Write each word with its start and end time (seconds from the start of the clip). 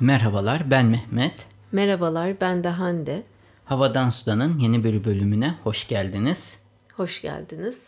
Merhabalar 0.00 0.70
ben 0.70 0.86
Mehmet. 0.86 1.46
Merhabalar 1.72 2.40
ben 2.40 2.64
de 2.64 2.68
Hande. 2.68 3.22
Havadan 3.64 4.10
Sudan'ın 4.10 4.58
yeni 4.58 4.84
bir 4.84 5.04
bölümüne 5.04 5.54
hoş 5.64 5.88
geldiniz. 5.88 6.58
Hoş 6.94 7.22
geldiniz. 7.22 7.80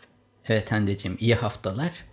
Evet 0.45 0.71
Hande'cim 0.71 1.17
iyi 1.19 1.35
haftalar. 1.35 2.05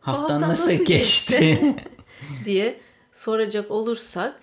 hafta 0.00 0.22
Haftan 0.22 0.40
nasıl, 0.40 0.64
nasıl 0.64 0.84
geçti? 0.84 1.38
geçti? 1.38 1.76
diye 2.44 2.80
soracak 3.12 3.70
olursak 3.70 4.34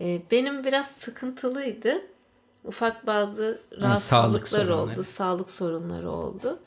e, 0.00 0.22
benim 0.30 0.64
biraz 0.64 0.86
sıkıntılıydı. 0.86 2.02
Ufak 2.64 3.06
bazı 3.06 3.60
sağlık 3.70 3.82
rahatsızlıklar 3.82 4.58
sorunları. 4.58 4.74
oldu, 4.92 5.04
sağlık 5.04 5.50
sorunları 5.50 6.10
oldu. 6.10 6.58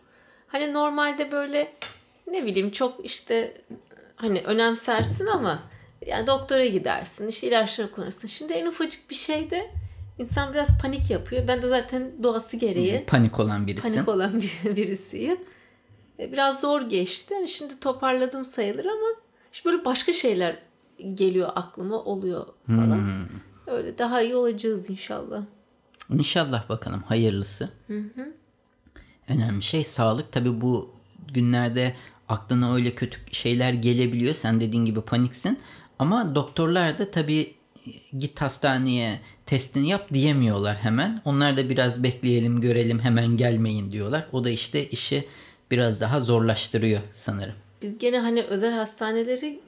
Hani 0.47 0.73
normalde 0.73 1.31
böyle 1.31 1.73
ne 2.31 2.45
bileyim 2.45 2.71
çok 2.71 3.05
işte 3.05 3.61
hani 4.15 4.41
önemsersin 4.45 5.27
ama 5.27 5.59
yani 6.07 6.27
doktora 6.27 6.65
gidersin, 6.65 7.27
işte 7.27 7.47
ilaçları 7.47 7.91
kullanırsın. 7.91 8.27
Şimdi 8.27 8.53
en 8.53 8.65
ufacık 8.67 9.09
bir 9.09 9.15
şeyde 9.15 9.71
insan 10.19 10.53
biraz 10.53 10.77
panik 10.81 11.09
yapıyor. 11.11 11.47
Ben 11.47 11.61
de 11.61 11.69
zaten 11.69 12.11
doğası 12.23 12.57
gereği 12.57 13.03
Panik 13.07 13.39
olan 13.39 13.67
birisi. 13.67 13.93
panik 13.93 14.09
olan 14.09 14.41
bir, 14.41 14.75
birisiyim. 14.75 15.37
E, 16.19 16.31
Biraz 16.31 16.59
zor 16.59 16.81
geçti. 16.81 17.33
Yani 17.33 17.47
şimdi 17.47 17.79
toparladım 17.79 18.45
sayılır 18.45 18.85
ama 18.85 19.07
işte 19.53 19.69
böyle 19.69 19.85
başka 19.85 20.13
şeyler 20.13 20.59
geliyor 21.13 21.49
aklıma 21.55 22.03
oluyor 22.03 22.45
falan. 22.67 22.97
Hmm. 22.97 23.25
Öyle 23.67 23.97
daha 23.97 24.21
iyi 24.21 24.35
olacağız 24.35 24.89
inşallah. 24.89 25.43
İnşallah 26.09 26.69
bakalım 26.69 27.03
hayırlısı. 27.03 27.69
Önemli 29.27 29.63
şey 29.63 29.83
sağlık. 29.83 30.31
Tabi 30.31 30.61
bu 30.61 30.91
günlerde 31.33 31.95
aklına 32.29 32.75
öyle 32.75 32.95
kötü 32.95 33.19
şeyler 33.31 33.73
gelebiliyor. 33.73 34.35
Sen 34.35 34.61
dediğin 34.61 34.85
gibi 34.85 35.01
paniksin. 35.01 35.59
Ama 35.99 36.35
doktorlar 36.35 36.97
da 36.97 37.11
tabi 37.11 37.53
git 38.19 38.41
hastaneye 38.41 39.19
testini 39.45 39.89
yap 39.89 40.13
diyemiyorlar 40.13 40.75
hemen. 40.75 41.21
Onlar 41.25 41.57
da 41.57 41.69
biraz 41.69 42.03
bekleyelim 42.03 42.61
görelim 42.61 42.99
hemen 42.99 43.37
gelmeyin 43.37 43.91
diyorlar. 43.91 44.27
O 44.31 44.43
da 44.43 44.49
işte 44.49 44.89
işi 44.89 45.27
biraz 45.71 46.01
daha 46.01 46.19
zorlaştırıyor 46.19 47.01
sanırım. 47.13 47.55
Biz 47.81 47.97
gene 47.97 48.19
hani 48.19 48.41
özel 48.41 48.73
hastaneleri 48.73 49.59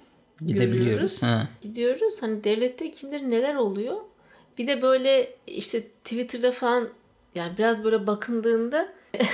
Gidebiliyoruz. 0.45 0.77
görüyoruz. 0.85 1.23
Ha. 1.23 1.47
Gidiyoruz. 1.61 2.13
Hani 2.21 2.43
devlette 2.43 2.91
kim 2.91 3.11
bilir 3.11 3.21
neler 3.29 3.55
oluyor. 3.55 3.95
Bir 4.57 4.67
de 4.67 4.81
böyle 4.81 5.29
işte 5.47 5.81
Twitter'da 5.81 6.51
falan 6.51 6.87
yani 7.35 7.57
biraz 7.57 7.83
böyle 7.83 8.07
bakındığında 8.07 8.87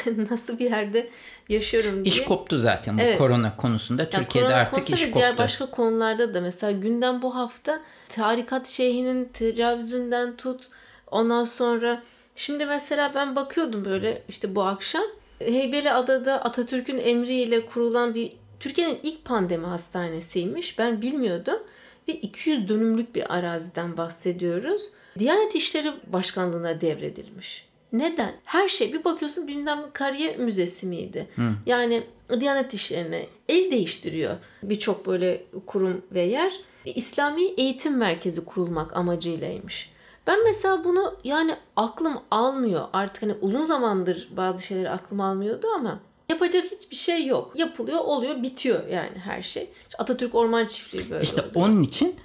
nasıl 0.31 0.59
bir 0.59 0.69
yerde 0.69 1.09
yaşıyorum 1.49 2.05
diye. 2.05 2.15
İş 2.15 2.23
koptu 2.23 2.59
zaten 2.59 2.97
bu 2.97 3.01
Evet. 3.01 3.17
korona 3.17 3.57
konusunda. 3.57 4.01
Yani 4.01 4.11
Türkiye'de 4.11 4.47
korona 4.47 4.61
artık 4.61 4.89
iş 4.89 5.05
koptu. 5.05 5.19
diğer 5.19 5.37
başka 5.37 5.65
konularda 5.65 6.33
da 6.33 6.41
mesela 6.41 6.71
gündem 6.71 7.21
bu 7.21 7.35
hafta 7.35 7.79
tarikat 8.09 8.67
şeyhinin 8.67 9.25
tecavüzünden 9.25 10.37
tut 10.37 10.69
ondan 11.11 11.45
sonra 11.45 12.03
şimdi 12.35 12.65
mesela 12.65 13.11
ben 13.15 13.35
bakıyordum 13.35 13.85
böyle 13.85 14.23
işte 14.29 14.55
bu 14.55 14.63
akşam 14.63 15.03
Heybeliada'da 15.39 16.43
Atatürk'ün 16.43 16.97
emriyle 16.97 17.65
kurulan 17.65 18.15
bir 18.15 18.31
Türkiye'nin 18.59 18.99
ilk 19.03 19.25
pandemi 19.25 19.65
hastanesiymiş. 19.65 20.79
Ben 20.79 21.01
bilmiyordum. 21.01 21.59
Ve 22.07 22.13
200 22.13 22.69
dönümlük 22.69 23.15
bir 23.15 23.35
araziden 23.37 23.97
bahsediyoruz. 23.97 24.89
Diyanet 25.19 25.55
İşleri 25.55 25.91
Başkanlığı'na 26.07 26.81
devredilmiş. 26.81 27.65
Neden? 27.93 28.31
Her 28.43 28.67
şey 28.67 28.93
bir 28.93 29.03
bakıyorsun 29.03 29.47
bilmem 29.47 29.79
Kariye 29.93 30.35
Müzesi 30.37 30.85
miydi? 30.85 31.27
Yani 31.65 32.03
Diyanet 32.39 32.73
İşleri'ne 32.73 33.25
el 33.49 33.71
değiştiriyor 33.71 34.35
birçok 34.63 35.07
böyle 35.07 35.43
kurum 35.65 36.01
ve 36.11 36.21
yer. 36.21 36.53
İslami 36.85 37.43
Eğitim 37.43 37.97
Merkezi 37.97 38.45
kurulmak 38.45 38.97
amacıylaymış. 38.97 39.91
Ben 40.27 40.43
mesela 40.43 40.83
bunu 40.83 41.15
yani 41.23 41.55
aklım 41.75 42.19
almıyor. 42.31 42.85
Artık 42.93 43.23
hani 43.23 43.33
uzun 43.41 43.65
zamandır 43.65 44.29
bazı 44.37 44.65
şeyleri 44.65 44.89
aklım 44.89 45.21
almıyordu 45.21 45.67
ama 45.75 45.99
yapacak 46.29 46.65
hiçbir 46.71 46.95
şey 46.95 47.25
yok. 47.25 47.51
Yapılıyor, 47.55 47.99
oluyor, 47.99 48.43
bitiyor 48.43 48.87
yani 48.87 49.17
her 49.23 49.41
şey. 49.41 49.63
İşte 49.89 49.97
Atatürk 49.97 50.35
Orman 50.35 50.65
Çiftliği 50.67 51.09
böyle 51.09 51.23
İşte 51.23 51.41
oldu. 51.41 51.51
onun 51.55 51.83
için 51.83 52.15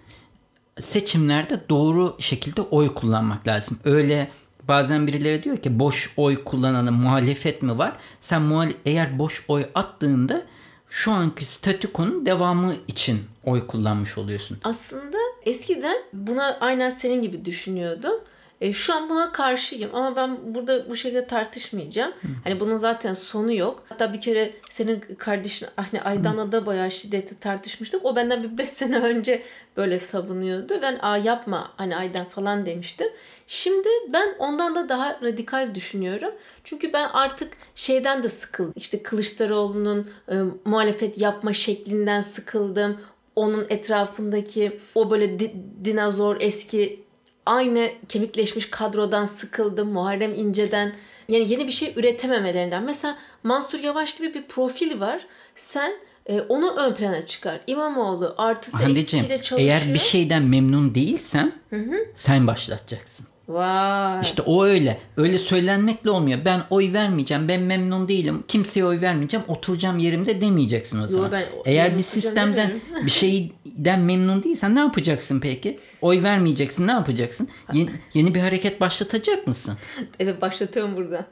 seçimlerde 0.81 1.61
doğru 1.69 2.17
şekilde 2.19 2.61
oy 2.63 2.95
kullanmak 2.95 3.47
lazım. 3.49 3.79
Öyle 3.85 4.31
bazen 4.69 5.07
birileri 5.07 5.43
diyor 5.43 5.57
ki 5.57 5.79
boş 5.79 6.13
oy 6.17 6.45
kullananı 6.45 6.93
muhalefet 6.93 7.63
mi 7.63 7.79
var? 7.79 7.97
Sen 8.21 8.43
muhal 8.43 8.71
eğer 8.85 9.19
boş 9.19 9.45
oy 9.49 9.67
attığında 9.75 10.43
şu 10.91 11.13
anki 11.13 11.45
statükonun 11.45 12.27
devamı 12.27 12.75
için 12.89 13.21
oy 13.45 13.67
kullanmış 13.67 14.19
oluyorsun. 14.19 14.59
Aslında 14.65 15.17
eskiden 15.45 15.97
buna 16.13 16.57
aynen 16.61 16.91
senin 16.91 17.23
gibi 17.23 17.45
düşünüyordum. 17.45 18.15
E, 18.61 18.73
şu 18.73 18.95
an 18.95 19.09
buna 19.09 19.33
karşıyım 19.33 19.95
ama 19.95 20.17
ben 20.17 20.55
burada 20.55 20.91
bu 20.91 20.97
şekilde 20.97 21.27
tartışmayacağım. 21.27 22.13
Hani 22.45 22.61
bunun 22.61 22.77
zaten 22.77 23.15
sonu 23.15 23.53
yok. 23.53 23.85
Hatta 23.89 24.13
bir 24.13 24.21
kere 24.21 24.51
senin 24.71 25.01
kardeşin 25.19 25.69
hani 25.77 26.03
Aydan'la 26.03 26.53
da 26.53 26.67
bayağı 26.67 26.91
şiddetli 26.91 27.37
tartışmıştık. 27.39 28.05
O 28.05 28.17
benden 28.17 28.43
bir 28.43 28.59
5 28.59 28.69
sene 28.71 28.99
önce 28.99 29.43
böyle 29.77 29.99
savunuyordu. 29.99 30.75
Ben 30.83 30.99
Aa, 31.03 31.17
yapma 31.17 31.73
hani 31.77 31.97
Aydan 31.97 32.25
falan 32.25 32.67
demiştim. 32.67 33.09
Şimdi 33.47 33.89
ben 34.09 34.35
ondan 34.39 34.75
da 34.75 34.89
daha 34.89 35.19
radikal 35.23 35.75
düşünüyorum. 35.75 36.31
Çünkü 36.65 36.93
ben 36.93 37.09
artık 37.09 37.53
şeyden 37.75 38.23
de 38.23 38.29
sıkıldım. 38.29 38.73
İşte 38.77 39.03
Kılıçdaroğlu'nun 39.03 40.11
e, 40.29 40.35
muhalefet 40.65 41.19
yapma 41.19 41.53
şeklinden 41.53 42.21
sıkıldım 42.21 43.01
onun 43.37 43.67
etrafındaki 43.69 44.81
o 44.95 45.11
böyle 45.11 45.39
di- 45.39 45.55
dinozor 45.85 46.37
eski 46.41 47.06
aynı 47.47 47.91
kemikleşmiş 48.09 48.71
kadrodan 48.71 49.27
sıkıldım. 49.27 49.93
Muharrem 49.93 50.35
İnce'den 50.35 50.93
yani 51.29 51.49
yeni 51.53 51.67
bir 51.67 51.73
şey 51.73 51.93
üretememelerinden. 51.97 52.83
Mesela 52.83 53.19
Mansur 53.43 53.81
Yavaş 53.81 54.17
gibi 54.17 54.35
bir 54.35 54.43
profil 54.43 55.01
var. 55.01 55.27
Sen 55.55 55.93
e, 56.27 56.41
onu 56.41 56.71
ön 56.77 56.95
plana 56.95 57.27
çıkar. 57.27 57.61
İmamoğlu 57.67 58.35
artısı 58.39 58.77
Handicim 58.77 59.01
eksiyle 59.21 59.43
çalışıyor. 59.43 59.61
eğer 59.61 59.95
bir 59.95 59.99
şeyden 59.99 60.43
memnun 60.43 60.95
değilsen 60.95 61.53
sen 62.15 62.47
başlatacaksın. 62.47 63.27
Vay. 63.49 64.21
İşte 64.23 64.43
o 64.43 64.65
öyle. 64.65 64.99
Öyle 65.17 65.39
söylenmekle 65.39 66.11
olmuyor. 66.11 66.39
Ben 66.45 66.63
oy 66.71 66.93
vermeyeceğim. 66.93 67.49
Ben 67.49 67.63
memnun 67.63 68.09
değilim. 68.09 68.45
Kimseye 68.49 68.85
oy 68.85 69.01
vermeyeceğim. 69.01 69.47
Oturacağım 69.49 69.99
yerimde 69.99 70.41
demeyeceksin 70.41 71.03
o 71.03 71.07
zaman. 71.07 71.33
ben 71.33 71.45
Eğer 71.65 71.99
bir 71.99 72.03
sistemden 72.03 72.73
bir 73.05 73.11
şeyden 73.11 74.01
memnun 74.01 74.43
değilsen 74.43 74.75
ne 74.75 74.81
yapacaksın 74.81 75.41
peki? 75.41 75.79
Oy 76.01 76.23
vermeyeceksin. 76.23 76.87
Ne 76.87 76.91
yapacaksın? 76.91 77.49
Yeni, 77.73 77.91
yeni 78.15 78.35
bir 78.35 78.41
hareket 78.41 78.81
başlatacak 78.81 79.47
mısın? 79.47 79.75
Evet 80.21 80.41
başlatıyorum 80.41 80.97
buradan. 80.97 81.27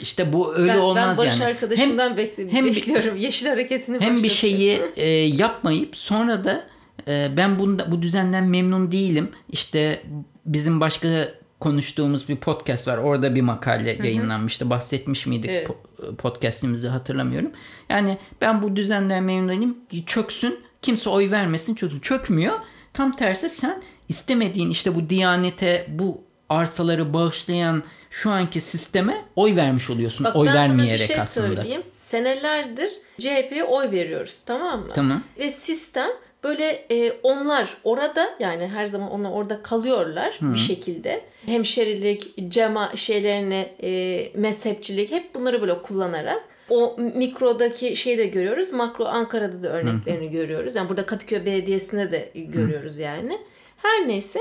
İşte 0.00 0.32
bu 0.32 0.54
öyle 0.56 0.72
ben, 0.74 0.78
olmaz 0.78 1.08
ben 1.08 1.16
Barış 1.16 1.40
yani. 1.40 1.48
arkadaşımdan 1.50 2.16
bekli- 2.16 2.52
hem 2.52 2.66
bekliyorum. 2.66 3.16
Yeşil 3.16 3.46
hareketini 3.46 4.00
hem 4.00 4.22
bir 4.22 4.28
şeyi 4.28 4.80
e, 4.96 5.08
yapmayıp 5.10 5.96
sonra 5.96 6.44
da 6.44 6.66
e, 7.08 7.36
ben 7.36 7.58
bunda, 7.58 7.90
bu 7.90 8.02
düzenden 8.02 8.44
memnun 8.44 8.92
değilim. 8.92 9.28
İşte 9.48 10.02
bizim 10.46 10.80
başka 10.80 11.28
konuştuğumuz 11.60 12.28
bir 12.28 12.36
podcast 12.36 12.88
var. 12.88 12.98
Orada 12.98 13.34
bir 13.34 13.40
makale 13.40 13.90
yayınlanmıştı. 14.02 14.70
Bahsetmiş 14.70 15.26
miydik 15.26 15.50
Evet. 15.50 15.68
po- 15.68 16.16
podcast'imizi 16.16 16.88
hatırlamıyorum. 16.88 17.50
Yani 17.88 18.18
ben 18.40 18.62
bu 18.62 18.76
düzenden 18.76 19.24
memnun 19.24 19.48
değilim. 19.48 19.76
Çöksün. 20.06 20.60
Kimse 20.82 21.10
oy 21.10 21.30
vermesin. 21.30 21.74
Çöksün. 21.74 22.00
Çökmüyor. 22.00 22.54
Tam 22.92 23.16
tersi 23.16 23.50
sen 23.50 23.82
istemediğin 24.08 24.70
işte 24.70 24.94
bu 24.94 25.10
diyanete 25.10 25.86
bu 25.88 26.22
arsaları 26.48 27.14
bağışlayan 27.14 27.82
şu 28.10 28.30
anki 28.30 28.60
sisteme 28.60 29.24
oy 29.36 29.56
vermiş 29.56 29.90
oluyorsun. 29.90 30.24
Bak 30.24 30.36
oy 30.36 30.46
ben 30.46 30.52
sana 30.52 30.64
bir 30.64 30.68
vermeyerek 30.68 31.06
şey 31.06 31.18
aslında. 31.20 31.46
söyleyeyim. 31.56 31.82
Senelerdir 31.92 32.90
CHP'ye 33.18 33.64
oy 33.64 33.90
veriyoruz 33.90 34.42
tamam 34.46 34.80
mı? 34.80 34.88
Tamam. 34.94 35.22
Ve 35.38 35.50
sistem 35.50 36.10
böyle 36.48 36.84
e, 36.90 37.12
onlar 37.22 37.76
orada 37.84 38.28
yani 38.40 38.66
her 38.66 38.86
zaman 38.86 39.10
onlar 39.10 39.30
orada 39.30 39.62
kalıyorlar 39.62 40.38
bir 40.40 40.58
şekilde. 40.58 41.20
Hemşerilik, 41.46 42.34
cema 42.48 42.92
şeylerini, 42.96 43.68
e, 43.82 44.22
mezhepçilik 44.34 45.10
hep 45.10 45.34
bunları 45.34 45.60
böyle 45.60 45.82
kullanarak 45.82 46.44
o 46.70 46.96
mikrodaki 46.98 47.96
şeyi 47.96 48.18
de 48.18 48.26
görüyoruz. 48.26 48.72
Makro 48.72 49.04
Ankara'da 49.04 49.62
da 49.62 49.68
örneklerini 49.68 50.30
görüyoruz. 50.30 50.76
Yani 50.76 50.88
burada 50.88 51.06
Kadıköy 51.06 51.46
Belediyesi'nde 51.46 52.10
de 52.10 52.30
görüyoruz 52.34 52.98
yani. 52.98 53.38
Her 53.76 54.08
neyse 54.08 54.40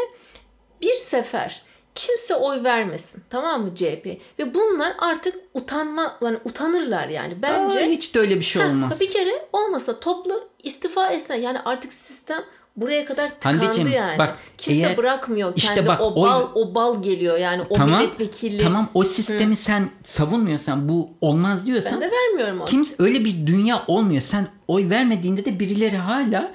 bir 0.81 0.93
sefer 0.93 1.61
kimse 1.95 2.35
oy 2.35 2.63
vermesin 2.63 3.23
tamam 3.29 3.61
mı 3.61 3.75
CHP 3.75 4.05
ve 4.39 4.53
bunlar 4.53 4.93
artık 4.99 5.35
utanma 5.53 6.17
yani 6.23 6.37
utanırlar 6.45 7.07
yani 7.07 7.41
bence 7.41 7.79
Aa, 7.79 7.87
hiç 7.87 8.15
de 8.15 8.19
öyle 8.19 8.35
bir 8.35 8.43
şey 8.43 8.61
Ha, 8.61 8.67
olmaz. 8.67 8.99
bir 8.99 9.09
kere 9.09 9.45
olmasa 9.53 9.99
toplu 9.99 10.47
istifa 10.63 11.07
etsinler 11.09 11.37
yani 11.39 11.59
artık 11.65 11.93
sistem 11.93 12.43
buraya 12.75 13.05
kadar 13.05 13.29
tıkandı 13.29 13.89
yani. 13.89 14.19
bak, 14.19 14.37
Kimse 14.57 14.79
eğer- 14.81 14.97
bırakmıyor 14.97 15.53
işte 15.55 15.75
kendi 15.75 15.87
bak, 15.87 16.01
o 16.01 16.15
bal 16.15 16.47
o 16.55 16.75
bal 16.75 17.01
geliyor 17.03 17.37
yani 17.37 17.61
o 17.69 17.73
tamam. 17.73 17.99
milletvekili. 18.01 18.63
Tamam 18.63 18.89
o 18.93 19.03
sistemi 19.03 19.55
sen 19.55 19.89
savunmuyorsan 20.03 20.89
bu 20.89 21.09
olmaz 21.21 21.65
diyorsan 21.65 21.93
Ben 21.93 22.01
de 22.01 22.11
vermiyorum 22.11 22.59
onu. 22.59 22.65
kimse 22.65 22.95
öyle 22.99 23.25
bir 23.25 23.47
dünya 23.47 23.83
olmuyor. 23.87 24.21
Sen 24.21 24.47
oy 24.67 24.89
vermediğinde 24.89 25.45
de 25.45 25.59
birileri 25.59 25.97
hala 25.97 26.51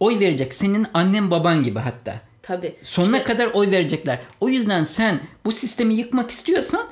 oy 0.00 0.20
verecek. 0.20 0.54
Senin 0.54 0.86
annen 0.94 1.30
baban 1.30 1.62
gibi 1.62 1.78
hatta. 1.78 2.20
Tabii. 2.46 2.74
Sonuna 2.82 3.16
İşte- 3.16 3.32
kadar 3.32 3.46
oy 3.46 3.70
verecekler. 3.70 4.20
O 4.40 4.48
yüzden 4.48 4.84
sen 4.84 5.20
bu 5.44 5.52
sistemi 5.52 5.94
yıkmak 5.94 6.30
istiyorsan 6.30 6.86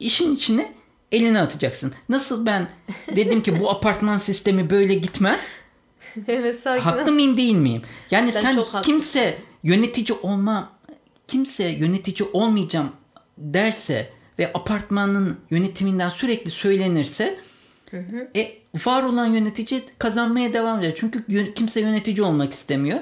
işin 0.00 0.34
içine 0.34 0.72
elini 1.12 1.38
atacaksın. 1.38 1.92
Nasıl 2.08 2.46
ben 2.46 2.68
dedim 3.16 3.42
ki 3.42 3.60
bu 3.60 3.70
apartman 3.70 4.18
sistemi 4.18 4.70
böyle 4.70 4.94
gitmez. 4.94 5.56
Haklı 6.80 7.12
mıyım 7.12 7.36
değil 7.36 7.54
miyim? 7.54 7.82
Yani 8.10 8.32
Sen 8.32 8.40
sen, 8.40 8.82
kimse 8.82 9.38
yönetici 9.62 10.18
olma 10.22 10.72
kimse 11.28 11.64
yönetici 11.68 12.28
olmayacağım 12.32 12.92
derse 13.38 14.10
ve 14.38 14.52
apartmanın 14.54 15.40
yönetiminden 15.50 16.08
sürekli 16.08 16.50
söylenirse 16.50 17.40
e, 18.36 18.52
var 18.86 19.02
olan 19.02 19.26
yönetici 19.26 19.82
kazanmaya 19.98 20.52
devam 20.52 20.78
ediyor. 20.78 20.92
Çünkü 20.96 21.18
yö- 21.28 21.54
kimse 21.54 21.80
yönetici 21.80 22.22
olmak 22.22 22.52
istemiyor. 22.52 22.98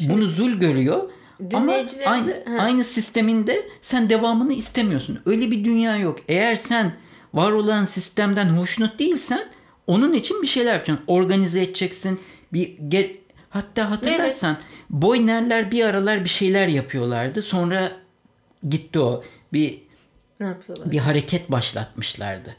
Bunu 0.00 0.24
zul 0.24 0.50
görüyor. 0.52 1.10
Ama 1.54 1.72
Dinleyicilerimize- 1.72 2.04
aynı, 2.08 2.30
He. 2.56 2.60
aynı 2.62 2.84
sisteminde 2.84 3.68
sen 3.82 4.10
devamını 4.10 4.52
istemiyorsun. 4.52 5.20
Öyle 5.26 5.50
bir 5.50 5.64
dünya 5.64 5.96
yok. 5.96 6.18
Eğer 6.28 6.56
sen 6.56 6.92
var 7.34 7.52
olan 7.52 7.84
sistemden 7.84 8.46
hoşnut 8.46 8.98
değilsen 8.98 9.44
onun 9.86 10.12
için 10.12 10.42
bir 10.42 10.46
şeyler 10.46 10.74
yapacaksın. 10.74 11.04
Organize 11.06 11.62
edeceksin. 11.62 12.20
Bir 12.52 12.68
ge- 12.78 13.16
hatta 13.50 13.90
hatırlarsan 13.90 14.56
Boynerler 14.90 15.70
bir 15.70 15.84
aralar 15.84 16.24
bir 16.24 16.28
şeyler 16.28 16.68
yapıyorlardı. 16.68 17.42
Sonra 17.42 17.92
gitti 18.68 18.98
o. 19.00 19.24
Bir 19.52 19.78
ne 20.40 20.46
yapıyorlar? 20.46 20.90
bir 20.90 20.98
hareket 20.98 21.50
başlatmışlardı. 21.50 22.56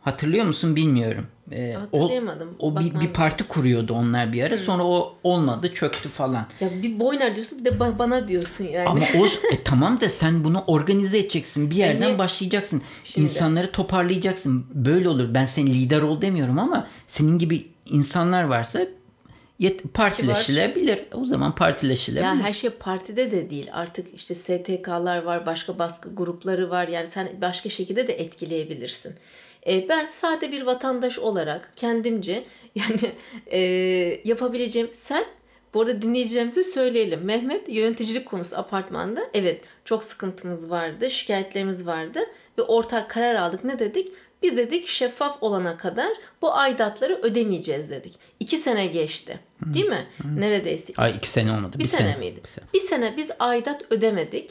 Hatırlıyor 0.00 0.44
musun 0.44 0.76
bilmiyorum. 0.76 1.26
Ee, 1.52 1.72
Hatırlayamadım. 1.72 2.48
O, 2.58 2.70
o 2.72 2.80
bir, 2.80 3.00
bir 3.00 3.08
parti 3.08 3.44
kuruyordu 3.44 3.94
onlar 3.94 4.32
bir 4.32 4.42
ara. 4.44 4.58
Sonra 4.58 4.82
o 4.82 5.14
olmadı, 5.24 5.72
çöktü 5.74 6.08
falan. 6.08 6.46
Ya 6.60 6.68
bir 6.82 7.00
boyner 7.00 7.36
diyorsun 7.36 7.58
bir 7.58 7.64
de 7.64 7.68
ba- 7.68 7.98
bana 7.98 8.28
diyorsun 8.28 8.64
yani. 8.64 8.88
Ama 8.88 9.00
o 9.18 9.26
e, 9.26 9.62
tamam 9.64 10.00
da 10.00 10.08
sen 10.08 10.44
bunu 10.44 10.64
organize 10.66 11.18
edeceksin. 11.18 11.70
Bir 11.70 11.76
yerden 11.76 12.08
niye- 12.08 12.18
başlayacaksın. 12.18 12.82
Şimdi- 13.04 13.26
İnsanları 13.28 13.72
toparlayacaksın. 13.72 14.66
Böyle 14.74 15.08
olur. 15.08 15.34
Ben 15.34 15.46
seni 15.46 15.70
lider 15.74 16.02
ol 16.02 16.20
demiyorum 16.22 16.58
ama 16.58 16.86
senin 17.06 17.38
gibi 17.38 17.66
insanlar 17.86 18.44
varsa 18.44 18.80
yet, 19.62 19.94
partileşilebilir. 19.94 21.00
O 21.14 21.24
zaman 21.24 21.54
partileşilebilir. 21.54 22.24
Ya 22.24 22.36
her 22.36 22.52
şey 22.52 22.70
partide 22.70 23.30
de 23.30 23.50
değil. 23.50 23.70
Artık 23.72 24.14
işte 24.14 24.34
STK'lar 24.34 25.22
var, 25.22 25.46
başka 25.46 25.78
baskı 25.78 26.14
grupları 26.14 26.70
var. 26.70 26.88
Yani 26.88 27.08
sen 27.08 27.28
başka 27.40 27.68
şekilde 27.68 28.08
de 28.08 28.12
etkileyebilirsin. 28.12 29.14
E, 29.66 29.88
ben 29.88 30.04
sade 30.04 30.52
bir 30.52 30.62
vatandaş 30.62 31.18
olarak 31.18 31.72
kendimce 31.76 32.44
yani 32.74 33.12
e, 33.46 33.58
yapabileceğim 34.24 34.88
sen 34.92 35.24
bu 35.74 35.80
arada 35.80 36.02
dinleyicilerimize 36.02 36.62
söyleyelim. 36.62 37.20
Mehmet 37.24 37.68
yöneticilik 37.68 38.26
konusu 38.26 38.58
apartmanda 38.58 39.20
evet 39.34 39.64
çok 39.84 40.04
sıkıntımız 40.04 40.70
vardı, 40.70 41.10
şikayetlerimiz 41.10 41.86
vardı 41.86 42.20
ve 42.58 42.62
ortak 42.62 43.10
karar 43.10 43.34
aldık. 43.34 43.64
Ne 43.64 43.78
dedik? 43.78 44.12
Biz 44.42 44.56
dedik 44.56 44.88
şeffaf 44.88 45.42
olana 45.42 45.76
kadar 45.76 46.12
bu 46.42 46.54
aidatları 46.54 47.14
ödemeyeceğiz 47.14 47.90
dedik. 47.90 48.18
İki 48.40 48.56
sene 48.56 48.86
geçti. 48.86 49.40
Değil 49.64 49.88
mi? 49.88 50.06
Neredeyse. 50.36 50.92
Ay 50.96 51.16
iki 51.16 51.28
sene 51.28 51.52
olmadı. 51.52 51.78
Bir, 51.78 51.86
sene, 51.86 52.16
miydi? 52.16 52.40
Bir 52.44 52.48
sene. 52.48 52.64
Bir 52.74 52.80
sene 52.80 53.16
biz 53.16 53.30
aidat 53.38 53.92
ödemedik 53.92 54.50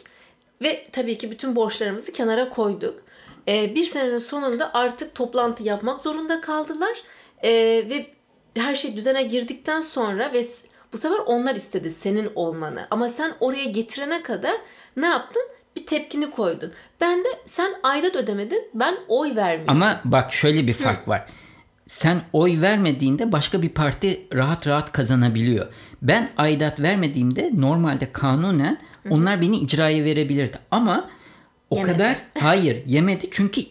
ve 0.62 0.88
tabii 0.92 1.18
ki 1.18 1.32
bütün 1.32 1.56
borçlarımızı 1.56 2.12
kenara 2.12 2.50
koyduk. 2.50 3.00
Ee, 3.48 3.76
bir 3.76 3.86
senenin 3.86 4.18
sonunda 4.18 4.74
artık 4.74 5.16
toplantı 5.16 5.64
yapmak 5.64 6.00
zorunda 6.00 6.42
kaldılar 6.42 6.98
Ee, 7.44 7.52
ve 7.90 8.06
her 8.58 8.76
şey 8.76 8.96
düzene 8.96 9.24
girdikten 9.24 9.82
sonra 9.82 10.34
ve 10.34 10.46
bu 10.94 10.98
sefer 10.98 11.18
onlar 11.26 11.56
istedi 11.56 11.90
senin 11.90 12.32
olmanı 12.36 12.88
ama 12.92 13.10
sen 13.10 13.36
oraya 13.40 13.66
getirene 13.66 14.24
kadar 14.24 14.56
ne 14.98 15.08
yaptın? 15.08 15.44
Bir 15.78 15.86
tepkini 15.86 16.30
koydun. 16.32 16.72
Ben 17.02 17.20
de 17.20 17.28
sen 17.46 17.74
aidat 17.84 18.16
ödemedin 18.16 18.64
ben 18.74 18.96
oy 19.08 19.36
vermiyorum. 19.36 19.66
Ama 19.76 20.02
bak 20.06 20.34
şöyle 20.34 20.68
bir 20.68 20.74
fark 20.74 21.08
var. 21.08 21.26
Sen 21.88 22.22
oy 22.34 22.62
vermediğinde 22.62 23.32
başka 23.32 23.62
bir 23.62 23.70
parti 23.70 24.28
rahat 24.34 24.68
rahat 24.68 24.92
kazanabiliyor. 24.92 25.68
Ben 26.02 26.30
aidat 26.38 26.80
vermediğimde 26.80 27.52
normalde 27.54 28.12
kanunen 28.12 28.78
onlar 29.10 29.42
beni 29.42 29.58
icraya 29.58 30.04
verebilirdi. 30.04 30.60
Ama 30.72 31.10
o 31.70 31.76
Yemedi. 31.78 31.94
kadar 31.94 32.16
hayır 32.40 32.86
yemedi 32.86 33.28
çünkü 33.32 33.62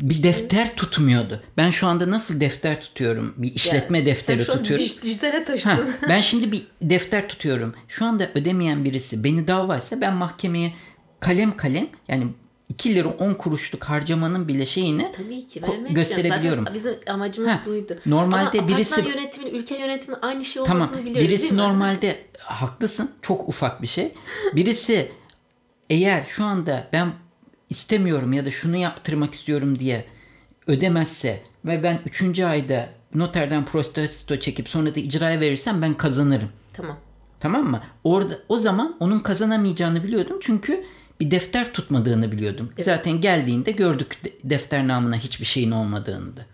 bir 0.00 0.22
defter 0.22 0.74
tutmuyordu. 0.76 1.42
Ben 1.56 1.70
şu 1.70 1.86
anda 1.86 2.10
nasıl 2.10 2.40
defter 2.40 2.80
tutuyorum? 2.80 3.34
Bir 3.36 3.54
işletme 3.54 3.98
Yani 3.98 4.06
defteri 4.06 4.44
sen 4.44 4.52
şu 4.52 4.58
tutuyorum. 4.58 4.86
dij- 4.86 5.02
dijitale 5.02 5.38
Ha, 5.38 5.44
taşıdın. 5.44 5.88
ben 6.08 6.20
şimdi 6.20 6.52
bir 6.52 6.62
defter 6.82 7.28
tutuyorum. 7.28 7.74
Şu 7.88 8.04
anda 8.06 8.28
ödemeyen 8.34 8.84
birisi 8.84 9.24
beni 9.24 9.48
davaysa 9.48 10.00
ben 10.00 10.14
mahkemeye 10.14 10.72
kalem 11.20 11.56
kalem 11.56 11.88
yani 12.08 12.26
2 12.68 12.94
lira 12.94 13.08
10 13.08 13.34
kuruşluk 13.34 13.84
harcamanın 13.84 14.48
bile 14.48 14.66
şeyini 14.66 15.12
Tabii 15.16 15.46
ki 15.46 15.60
ko- 15.60 15.92
gösterebiliyorum. 15.94 16.64
Zaten 16.64 16.74
bizim 16.74 16.94
amacımız 17.06 17.50
Ha, 17.50 17.62
buydu. 17.66 17.98
normalde 18.06 18.58
Ama 18.58 18.68
birisi- 18.68 19.08
yönetiminin, 19.08 19.54
ülke 19.54 19.78
yönetiminin 19.78 20.18
aynı 20.22 20.44
şey 20.44 20.62
olmadığını 20.62 20.78
Tamam. 20.88 20.98
biliyoruz 21.04 21.28
Birisi 21.28 21.56
normalde 21.56 22.24
haklısın. 22.38 23.10
Çok 23.22 23.48
ufak 23.48 23.82
bir 23.82 23.86
şey. 23.86 24.12
Birisi 24.54 25.12
eğer 25.90 26.24
şu 26.24 26.44
anda 26.44 26.88
ben 26.92 27.12
istemiyorum 27.70 28.32
ya 28.32 28.44
da 28.46 28.50
şunu 28.50 28.76
yaptırmak 28.76 29.34
istiyorum 29.34 29.78
diye 29.78 30.04
ödemezse 30.66 31.42
ve 31.64 31.82
ben 31.82 32.00
3. 32.06 32.40
ayda 32.40 32.88
noterden 33.14 33.64
protesto 33.64 34.36
çekip 34.36 34.68
sonra 34.68 34.94
da 34.94 35.00
icraya 35.00 35.40
verirsem 35.40 35.82
ben 35.82 35.94
kazanırım. 35.94 36.48
Tamam. 36.72 36.96
Tamam 37.40 37.70
mı? 37.70 37.82
Orada 38.04 38.38
o 38.48 38.58
zaman 38.58 38.96
onun 39.00 39.20
kazanamayacağını 39.20 40.04
biliyordum. 40.04 40.38
Çünkü 40.42 40.84
bir 41.20 41.30
defter 41.30 41.72
tutmadığını 41.72 42.32
biliyordum. 42.32 42.72
Zaten 42.82 43.20
geldiğinde 43.20 43.70
gördük 43.70 44.18
de- 44.24 44.32
defter 44.50 44.88
namına 44.88 45.16
hiçbir 45.16 45.46
şeyin 45.46 45.70
olmadığını 45.70 46.36
da. 46.36 46.46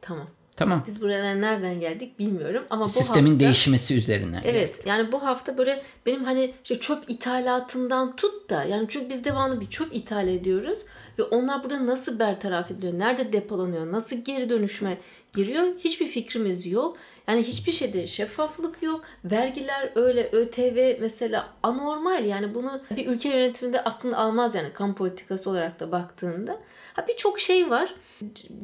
Tamam. 0.00 0.26
Tamam. 0.56 0.84
Biz 0.86 1.02
buraya 1.02 1.34
nereden 1.34 1.80
geldik 1.80 2.18
bilmiyorum 2.18 2.64
ama 2.70 2.84
bu 2.84 2.88
Sistemin 2.88 3.30
hafta 3.30 3.40
değişmesi 3.40 3.94
üzerine. 3.94 4.40
Evet 4.44 4.74
yani 4.86 5.12
bu 5.12 5.22
hafta 5.26 5.58
böyle 5.58 5.82
benim 6.06 6.24
hani 6.24 6.54
işte 6.62 6.80
çöp 6.80 7.10
ithalatından 7.10 8.16
tut 8.16 8.50
da 8.50 8.64
yani 8.64 8.86
çünkü 8.88 9.08
biz 9.08 9.24
devamlı 9.24 9.60
bir 9.60 9.66
çöp 9.66 9.94
ithal 9.96 10.28
ediyoruz 10.28 10.78
ve 11.18 11.22
onlar 11.22 11.64
burada 11.64 11.86
nasıl 11.86 12.18
bertaraf 12.18 12.70
ediliyor, 12.70 12.98
nerede 12.98 13.32
depolanıyor, 13.32 13.92
nasıl 13.92 14.16
geri 14.16 14.50
dönüşme 14.50 14.98
giriyor 15.34 15.66
hiçbir 15.78 16.06
fikrimiz 16.06 16.66
yok. 16.66 16.96
Yani 17.28 17.42
hiçbir 17.42 17.72
şeyde 17.72 18.06
şeffaflık 18.06 18.82
yok. 18.82 19.04
Vergiler 19.24 19.92
öyle 19.94 20.28
ÖTV 20.32 20.96
mesela 21.00 21.48
anormal 21.62 22.24
yani 22.24 22.54
bunu 22.54 22.80
bir 22.96 23.06
ülke 23.06 23.28
yönetiminde 23.28 23.84
aklını 23.84 24.18
almaz 24.18 24.54
yani 24.54 24.72
kamu 24.72 24.94
politikası 24.94 25.50
olarak 25.50 25.80
da 25.80 25.92
baktığında. 25.92 26.58
Ha 26.94 27.04
birçok 27.08 27.40
şey 27.40 27.70
var. 27.70 27.94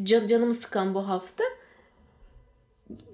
Can, 0.02 0.26
canımı 0.26 0.54
sıkan 0.54 0.94
bu 0.94 1.09
hafta. 1.09 1.44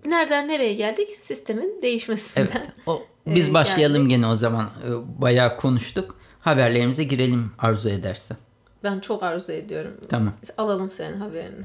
Nereden 0.05 0.49
nereye 0.49 0.75
geldik? 0.75 1.09
Sistemin 1.23 1.79
değişmesinden. 1.83 2.49
Evet. 2.57 2.67
O, 2.87 3.03
biz 3.27 3.49
Ee, 3.49 3.55
başlayalım 3.55 4.03
geldik. 4.03 4.11
gene 4.11 4.27
o 4.27 4.35
zaman. 4.35 4.65
Ee, 4.87 5.21
Bayağı 5.23 5.57
konuştuk. 5.57 6.17
Haberlerimize 6.41 7.05
girelim 7.05 7.51
arzu 7.59 7.89
edersen. 7.89 8.37
Ben 8.85 9.01
çok 9.01 9.23
arzu 9.23 9.53
ediyorum. 9.53 10.01
Tamam. 10.09 10.33
Alalım 10.59 10.91
senin 10.91 11.21
haberini. 11.21 11.65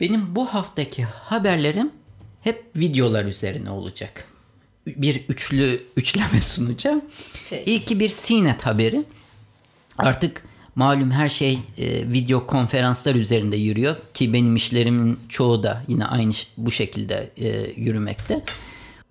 Benim 0.00 0.36
bu 0.36 0.46
haftaki 0.46 1.04
haberlerim 1.04 1.90
hep 2.40 2.64
videolar 2.76 3.24
üzerine 3.24 3.70
olacak. 3.70 4.28
Bir 4.86 5.24
üçlü 5.28 5.82
üçleme 5.96 6.40
sunacağım. 6.40 7.04
Peki. 7.50 7.70
İlki 7.70 8.00
bir 8.00 8.12
CNET 8.26 8.62
haberi. 8.66 9.04
Artık 9.98 10.44
malum 10.74 11.10
her 11.10 11.28
şey 11.28 11.58
e, 11.78 12.12
video 12.12 12.46
konferanslar 12.46 13.14
üzerinde 13.14 13.56
yürüyor 13.56 13.96
ki 14.14 14.32
benim 14.32 14.56
işlerimin 14.56 15.20
çoğu 15.28 15.62
da 15.62 15.82
yine 15.88 16.06
aynı 16.06 16.32
bu 16.56 16.70
şekilde 16.70 17.30
e, 17.36 17.70
yürümekte. 17.76 18.44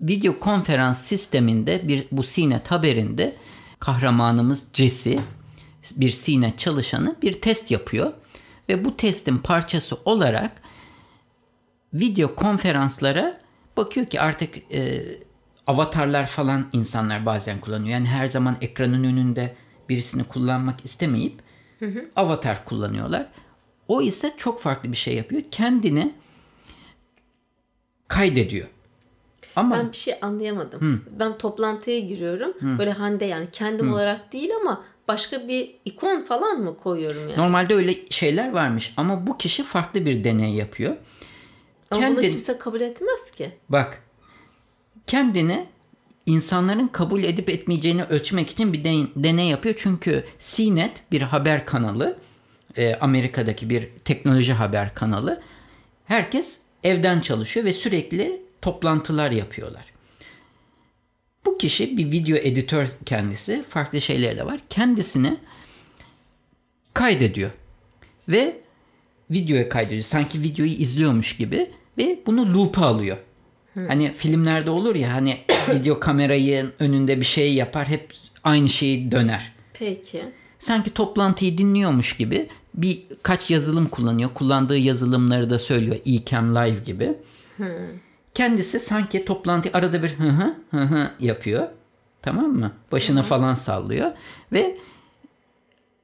Video 0.01 0.39
konferans 0.39 1.01
sisteminde 1.01 1.87
bir 1.87 2.05
bu 2.11 2.23
CNET 2.23 2.71
haberinde 2.71 3.35
kahramanımız 3.79 4.65
Jesse 4.73 5.19
bir 5.95 6.11
CNET 6.11 6.59
çalışanı 6.59 7.15
bir 7.21 7.41
test 7.41 7.71
yapıyor 7.71 8.13
ve 8.69 8.85
bu 8.85 8.97
testin 8.97 9.37
parçası 9.37 9.97
olarak 10.05 10.62
video 11.93 12.35
konferanslara 12.35 13.37
bakıyor 13.77 14.05
ki 14.05 14.21
artık 14.21 14.55
e, 14.73 15.03
avatarlar 15.67 16.27
falan 16.27 16.65
insanlar 16.73 17.25
bazen 17.25 17.59
kullanıyor. 17.59 17.89
Yani 17.89 18.07
her 18.07 18.27
zaman 18.27 18.57
ekranın 18.61 19.03
önünde 19.03 19.55
birisini 19.89 20.23
kullanmak 20.23 20.85
istemeyip 20.85 21.33
avatar 22.15 22.65
kullanıyorlar. 22.65 23.25
O 23.87 24.01
ise 24.01 24.33
çok 24.37 24.61
farklı 24.61 24.91
bir 24.91 24.97
şey 24.97 25.15
yapıyor. 25.15 25.41
Kendini 25.51 26.13
kaydediyor. 28.07 28.67
Ama 29.55 29.77
Ben 29.77 29.91
bir 29.91 29.97
şey 29.97 30.13
anlayamadım. 30.21 31.03
Ben 31.19 31.37
toplantıya 31.37 31.99
giriyorum. 31.99 32.53
Böyle 32.79 32.91
Hande 32.91 33.25
yani 33.25 33.47
kendim 33.51 33.93
olarak 33.93 34.33
değil 34.33 34.49
ama 34.61 34.83
başka 35.07 35.47
bir 35.47 35.75
ikon 35.85 36.21
falan 36.21 36.59
mı 36.59 36.77
koyuyorum 36.77 37.29
yani? 37.29 37.37
normalde 37.37 37.75
öyle 37.75 37.95
şeyler 38.09 38.51
varmış 38.53 38.93
ama 38.97 39.27
bu 39.27 39.37
kişi 39.37 39.63
farklı 39.63 40.05
bir 40.05 40.23
deney 40.23 40.53
yapıyor. 40.53 40.95
Ama 41.93 42.07
bunu 42.07 42.15
Kendin- 42.15 42.29
kimse 42.29 42.57
kabul 42.57 42.81
etmez 42.81 43.31
ki. 43.35 43.51
Bak 43.69 44.03
kendini 45.07 45.65
insanların 46.25 46.87
kabul 46.87 47.23
edip 47.23 47.49
etmeyeceğini 47.49 48.03
ölçmek 48.03 48.49
için 48.49 48.73
bir 48.73 48.83
deney 49.15 49.47
yapıyor. 49.47 49.75
Çünkü 49.77 50.23
CNET 50.39 51.03
bir 51.11 51.21
haber 51.21 51.65
kanalı, 51.65 52.17
e, 52.77 52.95
Amerika'daki 52.95 53.69
bir 53.69 53.89
teknoloji 54.05 54.53
haber 54.53 54.95
kanalı. 54.95 55.41
Herkes 56.05 56.57
evden 56.83 57.21
çalışıyor 57.21 57.65
ve 57.65 57.73
sürekli 57.73 58.41
toplantılar 58.61 59.31
yapıyorlar. 59.31 59.85
Bu 61.45 61.57
kişi 61.57 61.97
bir 61.97 62.11
video 62.11 62.37
editör 62.37 62.87
kendisi, 63.05 63.63
farklı 63.69 64.01
şeyleri 64.01 64.37
de 64.37 64.45
var. 64.45 64.59
Kendisini 64.69 65.37
kaydediyor 66.93 67.51
ve 68.29 68.61
videoya 69.31 69.69
kaydediyor. 69.69 70.03
Sanki 70.03 70.41
videoyu 70.41 70.71
izliyormuş 70.71 71.37
gibi 71.37 71.71
ve 71.97 72.19
bunu 72.25 72.53
loop'a 72.53 72.85
alıyor. 72.85 73.17
Hani 73.73 74.13
filmlerde 74.13 74.69
olur 74.69 74.95
ya 74.95 75.13
hani 75.13 75.37
video 75.69 75.99
kamerayı 75.99 76.65
önünde 76.79 77.19
bir 77.19 77.25
şey 77.25 77.53
yapar 77.53 77.87
hep 77.87 78.13
aynı 78.43 78.69
şeyi 78.69 79.11
döner. 79.11 79.51
Peki. 79.73 80.23
Sanki 80.59 80.93
toplantıyı 80.93 81.57
dinliyormuş 81.57 82.17
gibi 82.17 82.49
birkaç 82.73 83.51
yazılım 83.51 83.87
kullanıyor. 83.87 84.29
Kullandığı 84.33 84.77
yazılımları 84.77 85.49
da 85.49 85.59
söylüyor. 85.59 85.95
Ecamm 86.05 86.55
Live 86.55 86.79
gibi. 86.85 87.13
Hmm. 87.57 87.65
Kendisi 88.33 88.79
sanki 88.79 89.25
toplantı 89.25 89.69
arada 89.73 90.03
bir 90.03 90.09
hı 90.09 90.29
hı 90.29 90.55
hı 90.71 90.81
hı 90.83 91.11
yapıyor. 91.19 91.67
Tamam 92.21 92.51
mı? 92.51 92.71
Başını 92.91 93.19
hı. 93.19 93.23
falan 93.23 93.55
sallıyor 93.55 94.11
ve 94.51 94.77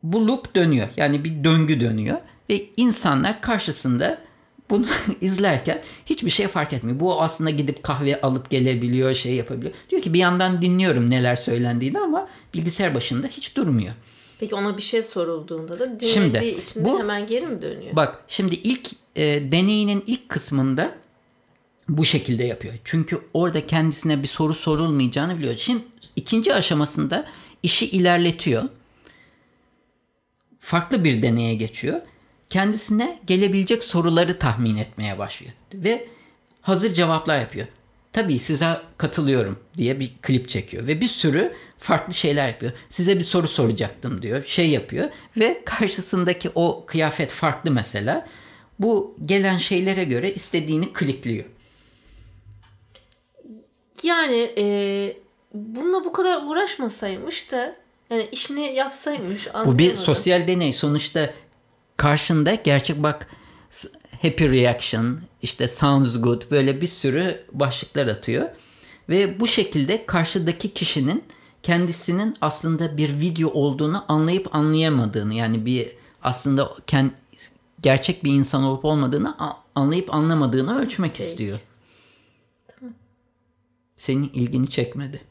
bu 0.03 0.27
loop 0.27 0.55
dönüyor. 0.55 0.88
Yani 0.98 1.24
bir 1.24 1.43
döngü 1.43 1.79
dönüyor 1.81 2.17
ve 2.50 2.65
insanlar 2.77 3.41
karşısında 3.41 4.22
bunu 4.69 4.85
izlerken 5.21 5.81
hiçbir 6.05 6.29
şey 6.29 6.47
fark 6.47 6.73
etmiyor. 6.73 6.99
Bu 6.99 7.21
aslında 7.21 7.49
gidip 7.49 7.83
kahve 7.83 8.21
alıp 8.21 8.49
gelebiliyor, 8.49 9.13
şey 9.13 9.33
yapabiliyor. 9.33 9.73
Diyor 9.89 10.01
ki 10.01 10.13
bir 10.13 10.19
yandan 10.19 10.61
dinliyorum 10.61 11.09
neler 11.09 11.35
söylendiğini 11.35 11.99
ama 11.99 12.27
bilgisayar 12.53 12.95
başında 12.95 13.27
hiç 13.27 13.55
durmuyor. 13.55 13.93
Peki 14.39 14.55
ona 14.55 14.77
bir 14.77 14.81
şey 14.81 15.01
sorulduğunda 15.01 15.79
da 15.79 15.85
dinlediği 15.85 16.13
şimdi, 16.13 16.45
için 16.45 16.85
bu, 16.85 16.99
hemen 16.99 17.27
geri 17.27 17.45
mi 17.45 17.61
dönüyor? 17.61 17.95
Bak 17.95 18.23
şimdi 18.27 18.55
ilk 18.55 18.89
e, 19.15 19.51
deneyinin 19.51 20.03
ilk 20.07 20.29
kısmında 20.29 20.95
bu 21.89 22.05
şekilde 22.05 22.43
yapıyor. 22.43 22.73
Çünkü 22.83 23.21
orada 23.33 23.67
kendisine 23.67 24.23
bir 24.23 24.27
soru 24.27 24.53
sorulmayacağını 24.53 25.38
biliyor. 25.38 25.55
Şimdi 25.57 25.83
ikinci 26.15 26.53
aşamasında 26.53 27.25
işi 27.63 27.85
ilerletiyor. 27.85 28.63
Farklı 30.59 31.03
bir 31.03 31.21
deneye 31.21 31.55
geçiyor 31.55 32.01
kendisine 32.50 33.20
gelebilecek 33.27 33.84
soruları 33.84 34.39
tahmin 34.39 34.77
etmeye 34.77 35.18
başlıyor. 35.18 35.53
Ve 35.74 36.08
hazır 36.62 36.94
cevaplar 36.94 37.39
yapıyor. 37.39 37.68
Tabii 38.13 38.39
size 38.39 38.82
katılıyorum 38.98 39.60
diye 39.77 40.00
bir 40.00 40.12
klip 40.22 40.50
çekiyor 40.50 40.88
ve 40.88 41.01
bir 41.01 41.08
sürü 41.08 41.53
farklı 41.79 42.13
şeyler 42.13 42.48
yapıyor. 42.48 42.72
Size 42.89 43.18
bir 43.18 43.24
soru 43.24 43.48
soracaktım 43.48 44.22
diyor. 44.22 44.46
Şey 44.46 44.70
yapıyor 44.70 45.10
ve 45.38 45.62
karşısındaki 45.65 46.50
o 46.56 46.84
kıyafet 46.86 47.32
farklı 47.32 47.72
mesela. 47.72 48.27
Bu 48.79 49.15
gelen 49.25 49.58
şeylere 49.58 50.03
göre 50.03 50.34
istediğini 50.34 50.94
klikliyor. 50.94 51.46
Yani 54.03 54.51
e, 54.58 55.13
bununla 55.53 56.03
bu 56.06 56.12
kadar 56.12 56.44
uğraşmasaymış 56.44 57.51
da 57.51 57.75
yani 58.10 58.27
işini 58.32 58.74
yapsaymış. 58.74 59.48
Bu 59.65 59.77
bir 59.77 59.96
sosyal 59.96 60.48
deney. 60.48 60.74
Sonuçta 60.74 61.34
karşında 62.00 62.56
gerçek 62.56 63.03
bak 63.03 63.27
happy 64.22 64.46
reaction, 64.46 65.20
işte 65.41 65.68
sounds 65.68 66.22
good 66.22 66.51
böyle 66.51 66.82
bir 66.82 66.88
sürü 66.88 67.44
başlıklar 67.51 68.08
atıyor. 68.08 68.50
Ve 69.10 69.39
bu 69.39 69.48
şekilde 69.48 70.06
karşıdaki 70.06 70.74
kişinin 70.74 71.24
kendisinin 71.63 72.36
aslında 72.41 72.98
bir 72.98 73.20
video 73.20 73.50
olduğunu 73.50 74.06
anlayıp 74.08 74.56
anlayamadığını 74.56 75.34
yani 75.34 75.65
bir 75.65 75.91
aslında 76.24 76.72
kend, 76.88 77.12
gerçek 77.82 78.24
bir 78.24 78.34
insan 78.34 78.63
olup 78.63 78.86
olmadığını 78.86 79.36
anlayıp 79.75 80.13
anlamadığını 80.13 80.79
ölçmek 80.79 81.15
Peki. 81.15 81.29
istiyor. 81.29 81.60
Tamam. 82.68 82.94
Senin 83.96 84.29
ilgini 84.29 84.70
çekmedi. 84.70 85.22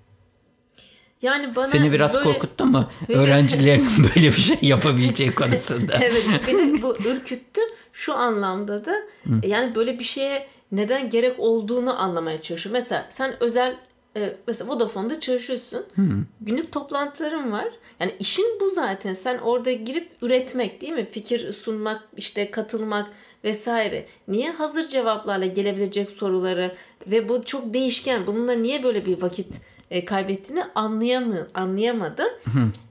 Yani 1.22 1.56
bana 1.56 1.66
Seni 1.66 1.92
biraz 1.92 2.14
böyle... 2.14 2.24
korkuttu 2.24 2.66
mu? 2.66 2.90
Öğrencilerin 3.08 3.86
böyle 3.98 4.26
bir 4.26 4.40
şey 4.40 4.58
yapabileceği 4.62 5.34
konusunda. 5.34 5.98
evet 6.02 6.24
beni 6.46 6.82
bu 6.82 6.96
ürküttü. 7.04 7.60
Şu 7.92 8.14
anlamda 8.14 8.84
da 8.84 8.92
Hı. 9.24 9.46
yani 9.46 9.74
böyle 9.74 9.98
bir 9.98 10.04
şeye 10.04 10.46
neden 10.72 11.10
gerek 11.10 11.34
olduğunu 11.38 12.00
anlamaya 12.00 12.42
çalışıyor. 12.42 12.72
Mesela 12.72 13.06
sen 13.10 13.36
özel 13.40 13.76
e, 14.16 14.36
mesela 14.46 14.70
Vodafone'da 14.70 15.20
çalışıyorsun. 15.20 15.84
Hı. 15.94 16.02
Günlük 16.40 16.72
toplantıların 16.72 17.52
var. 17.52 17.68
Yani 18.00 18.14
işin 18.20 18.60
bu 18.60 18.70
zaten. 18.70 19.14
Sen 19.14 19.38
orada 19.38 19.72
girip 19.72 20.10
üretmek 20.22 20.80
değil 20.80 20.92
mi? 20.92 21.08
Fikir 21.10 21.52
sunmak, 21.52 22.02
işte 22.16 22.50
katılmak 22.50 23.06
vesaire. 23.44 24.06
Niye 24.28 24.50
hazır 24.50 24.88
cevaplarla 24.88 25.46
gelebilecek 25.46 26.10
soruları 26.10 26.72
ve 27.06 27.28
bu 27.28 27.42
çok 27.42 27.74
değişken. 27.74 28.26
Bununla 28.26 28.52
niye 28.52 28.82
böyle 28.82 29.06
bir 29.06 29.22
vakit 29.22 29.48
e, 29.90 30.04
kaybettiğini 30.04 30.64
anlayamı 30.74 31.48
anlayamadım. 31.54 32.28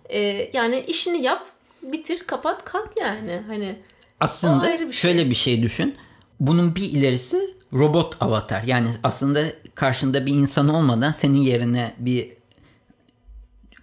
E, 0.10 0.50
yani 0.54 0.84
işini 0.88 1.22
yap, 1.22 1.48
bitir, 1.84 2.24
kapat, 2.28 2.66
kalk 2.66 2.90
yani. 3.00 3.42
Hani 3.48 3.76
aslında 4.20 4.74
bir 4.74 4.78
şey. 4.78 4.92
şöyle 4.92 5.30
bir 5.30 5.36
şey 5.36 5.64
düşün. 5.64 5.96
Bunun 6.40 6.76
bir 6.76 6.82
ilerisi 6.82 7.56
robot 7.74 8.18
avatar. 8.20 8.64
Yani 8.64 8.88
aslında 9.04 9.44
karşında 9.76 10.26
bir 10.26 10.34
insan 10.34 10.70
olmadan 10.70 11.12
senin 11.12 11.42
yerine 11.42 11.94
bir 11.98 12.30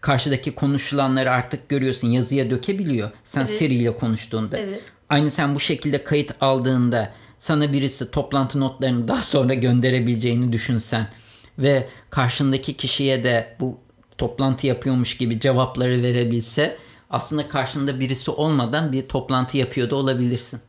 karşıdaki 0.00 0.54
konuşulanları 0.54 1.30
artık 1.30 1.68
görüyorsun 1.68 2.08
yazıya 2.08 2.50
dökebiliyor. 2.50 3.10
Sen 3.24 3.40
evet. 3.40 3.50
Siri 3.50 3.74
ile 3.74 3.96
konuştuğunda. 3.96 4.58
Evet. 4.58 4.82
Aynı 5.08 5.30
sen 5.30 5.54
bu 5.54 5.60
şekilde 5.60 6.04
kayıt 6.04 6.32
aldığında 6.40 7.12
sana 7.38 7.72
birisi 7.72 8.10
toplantı 8.10 8.60
notlarını 8.60 9.08
daha 9.08 9.22
sonra 9.22 9.54
gönderebileceğini 9.54 10.52
düşünsen 10.52 11.08
ve 11.58 11.88
karşındaki 12.10 12.76
kişiye 12.76 13.24
de 13.24 13.56
bu 13.60 13.78
toplantı 14.18 14.66
yapıyormuş 14.66 15.16
gibi 15.16 15.40
cevapları 15.40 16.02
verebilse 16.02 16.76
aslında 17.10 17.48
karşında 17.48 18.00
birisi 18.00 18.30
olmadan 18.30 18.92
bir 18.92 19.08
toplantı 19.08 19.58
yapıyor 19.58 19.90
da 19.90 19.96
olabilirsin. 19.96 20.60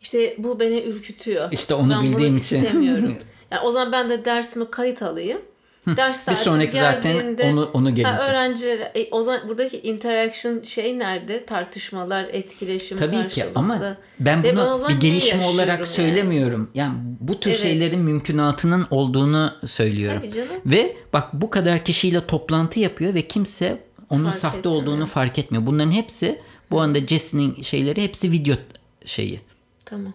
İşte 0.00 0.34
bu 0.38 0.60
beni 0.60 0.82
ürkütüyor. 0.82 1.52
İşte 1.52 1.74
onu 1.74 1.90
ben 1.90 2.02
bildiğim 2.02 2.32
bunu 2.32 2.40
için. 2.40 2.64
istemiyorum. 2.64 3.16
Yani 3.50 3.66
o 3.66 3.70
zaman 3.70 3.92
ben 3.92 4.10
de 4.10 4.24
dersimi 4.24 4.70
kayıt 4.70 5.02
alayım. 5.02 5.42
Ders 5.86 6.28
bir 6.28 6.34
sonraki 6.34 6.72
zaten 6.72 7.38
onu 7.52 7.70
onu 7.72 7.94
gelecek. 7.94 8.20
Öğrenciler 8.20 8.78
e, 8.94 9.08
o 9.10 9.22
zaman 9.22 9.48
buradaki 9.48 9.80
interaction 9.80 10.62
şey 10.62 10.98
nerede? 10.98 11.46
Tartışmalar, 11.46 12.26
etkileşim 12.32 12.98
Tabii 12.98 13.28
ki 13.28 13.44
ama 13.54 13.96
ben 14.20 14.44
bunu 14.44 14.80
ben 14.88 14.88
bir 14.88 15.00
gelişim 15.00 15.40
olarak 15.40 15.78
yani. 15.78 15.86
söylemiyorum. 15.86 16.70
Yani 16.74 16.94
bu 17.20 17.40
tür 17.40 17.50
evet. 17.50 17.60
şeylerin 17.60 18.00
mümkünatının 18.00 18.86
olduğunu 18.90 19.52
söylüyorum. 19.66 20.20
Tabii 20.20 20.32
canım. 20.32 20.48
Ve 20.66 20.96
bak 21.12 21.28
bu 21.32 21.50
kadar 21.50 21.84
kişiyle 21.84 22.26
toplantı 22.26 22.80
yapıyor 22.80 23.14
ve 23.14 23.22
kimse 23.22 23.78
onun 24.10 24.24
fark 24.24 24.36
sahte 24.36 24.58
etsene. 24.58 24.72
olduğunu 24.72 25.06
fark 25.06 25.38
etmiyor. 25.38 25.66
Bunların 25.66 25.92
hepsi 25.92 26.40
bu 26.70 26.80
anda 26.80 27.00
Jesse'nin 27.00 27.62
şeyleri 27.62 28.02
hepsi 28.02 28.30
video 28.30 28.56
şeyi. 29.04 29.40
Tamam. 29.84 30.14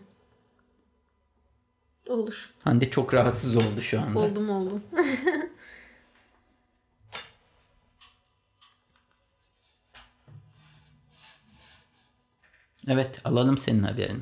Olur. 2.09 2.53
Hande 2.63 2.89
çok 2.89 3.13
rahatsız 3.13 3.55
oldu 3.55 3.81
şu 3.81 4.01
anda. 4.01 4.19
Oldum 4.19 4.49
oldum. 4.49 4.81
Evet 12.88 13.25
alalım 13.25 13.57
senin 13.57 13.83
haberini. 13.83 14.21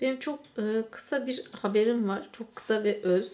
Benim 0.00 0.18
çok 0.18 0.40
e, 0.58 0.62
kısa 0.90 1.26
bir 1.26 1.42
haberim 1.62 2.08
var. 2.08 2.28
Çok 2.32 2.56
kısa 2.56 2.84
ve 2.84 3.00
öz. 3.02 3.32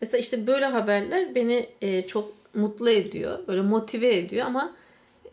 Mesela 0.00 0.18
işte 0.18 0.46
böyle 0.46 0.66
haberler 0.66 1.34
beni 1.34 1.68
e, 1.80 2.06
çok 2.06 2.32
mutlu 2.54 2.90
ediyor. 2.90 3.38
Böyle 3.48 3.62
motive 3.62 4.16
ediyor 4.16 4.46
ama 4.46 4.72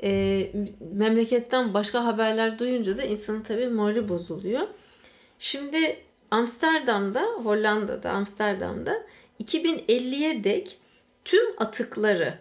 e, 0.04 0.52
memleketten 0.94 1.74
başka 1.74 2.06
haberler 2.06 2.60
duyunca 2.60 2.98
da 2.98 3.04
insanın 3.04 3.42
tabii 3.42 3.68
morali 3.68 4.10
bozuluyor. 4.10 4.68
Şimdi 5.40 5.98
Amsterdam'da, 6.32 7.22
Hollanda'da, 7.22 8.12
Amsterdam'da 8.12 9.04
2050'ye 9.44 10.44
dek 10.44 10.78
tüm 11.26 11.46
atıkları 11.58 12.34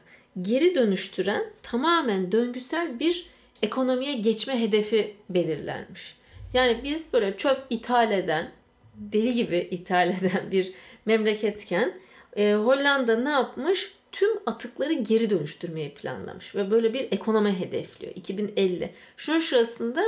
geri 0.43 0.75
dönüştüren 0.75 1.45
tamamen 1.62 2.33
döngüsel 2.33 3.00
bir 3.00 3.26
ekonomiye 3.62 4.15
geçme 4.15 4.61
hedefi 4.62 5.17
belirlenmiş. 5.31 6.17
Yani 6.55 6.81
biz 6.85 7.12
böyle 7.12 7.37
çöp 7.37 7.59
ithal 7.71 8.12
eden, 8.12 8.50
deli 8.95 9.35
gibi 9.35 9.57
ithal 9.57 10.09
eden 10.21 10.50
bir 10.50 10.73
memleketken 11.07 11.93
e, 12.37 12.55
Hollanda 12.55 13.17
ne 13.19 13.31
yapmış? 13.31 13.95
Tüm 14.12 14.31
atıkları 14.47 14.93
geri 14.93 15.31
dönüştürmeyi 15.31 15.95
planlamış 15.95 16.55
ve 16.55 16.71
böyle 16.71 16.95
bir 16.95 17.12
ekonomi 17.12 17.61
hedefliyor 17.61 18.12
2050. 18.17 18.91
Şunun 19.17 19.38
şurasında 19.38 20.05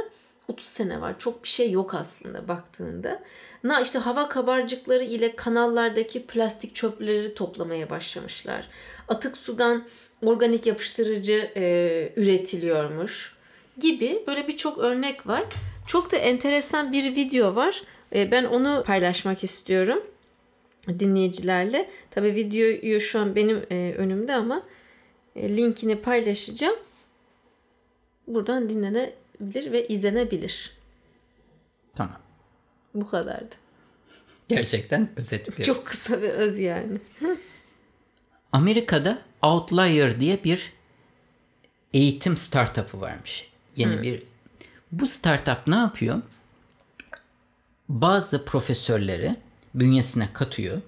30 0.49 0.66
sene 0.66 1.00
var. 1.00 1.19
Çok 1.19 1.45
bir 1.45 1.49
şey 1.49 1.71
yok 1.71 1.95
aslında 1.95 2.49
baktığında. 2.49 3.23
Na 3.64 3.80
işte 3.80 3.99
hava 3.99 4.28
kabarcıkları 4.28 5.04
ile 5.04 5.37
kanallardaki 5.37 6.26
plastik 6.26 6.75
çöpleri 6.75 7.35
toplamaya 7.35 7.90
başlamışlar. 7.90 8.69
Atık 9.09 9.37
sudan 9.37 9.85
organik 10.23 10.66
yapıştırıcı 10.66 11.50
e, 11.57 12.12
üretiliyormuş 12.16 13.39
gibi 13.80 14.22
böyle 14.26 14.49
birçok 14.49 14.78
örnek 14.78 15.26
var. 15.26 15.44
Çok 15.87 16.12
da 16.12 16.16
enteresan 16.16 16.92
bir 16.92 17.16
video 17.16 17.54
var. 17.54 17.82
E, 18.14 18.30
ben 18.30 18.44
onu 18.44 18.84
paylaşmak 18.87 19.44
istiyorum 19.44 20.02
dinleyicilerle. 20.88 21.90
Tabii 22.10 22.34
videoyu 22.34 23.00
şu 23.00 23.20
an 23.20 23.37
benim 23.37 23.62
e, 23.70 23.94
önümde 23.99 24.34
ama 24.34 24.62
e, 25.37 25.56
linkini 25.56 25.96
paylaşacağım. 25.96 26.76
Buradan 28.26 28.68
dinlenebilir 28.68 29.72
ve 29.72 29.88
izlenebilir. 29.88 30.76
Tamam. 31.94 32.20
Bu 32.94 33.08
kadardı. 33.08 33.54
Gerçekten 34.49 35.08
özet 35.16 35.58
bir. 35.58 35.64
Çok 35.64 35.87
kısa 35.87 36.22
ve 36.22 36.32
öz 36.32 36.58
yani. 36.58 36.99
Amerika'da 38.52 39.18
Outlier 39.42 40.20
diye 40.20 40.44
bir 40.44 40.72
eğitim 41.94 42.37
startup'ı 42.37 43.00
varmış. 43.00 43.50
Yeni 43.80 44.02
bir 44.02 44.22
bu 44.92 45.06
startup 45.06 45.66
ne 45.66 45.75
yapıyor? 45.75 46.22
Bazı 47.88 48.44
profesörleri 48.44 49.37
bünyesine 49.75 50.28
katıyor. 50.32 50.78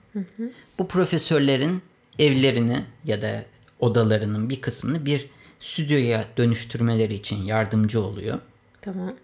Bu 0.79 0.89
profesörlerin 0.89 1.83
evlerini 2.19 2.85
ya 3.05 3.23
da 3.23 3.45
odalarının 3.81 4.51
bir 4.51 4.61
kısmını 4.61 5.07
bir 5.07 5.29
stüdyoya 5.61 6.25
dönüştürmeleri 6.37 7.15
için 7.15 7.45
yardımcı 7.45 8.03
oluyor. 8.03 8.39
Tamam. 8.81 9.15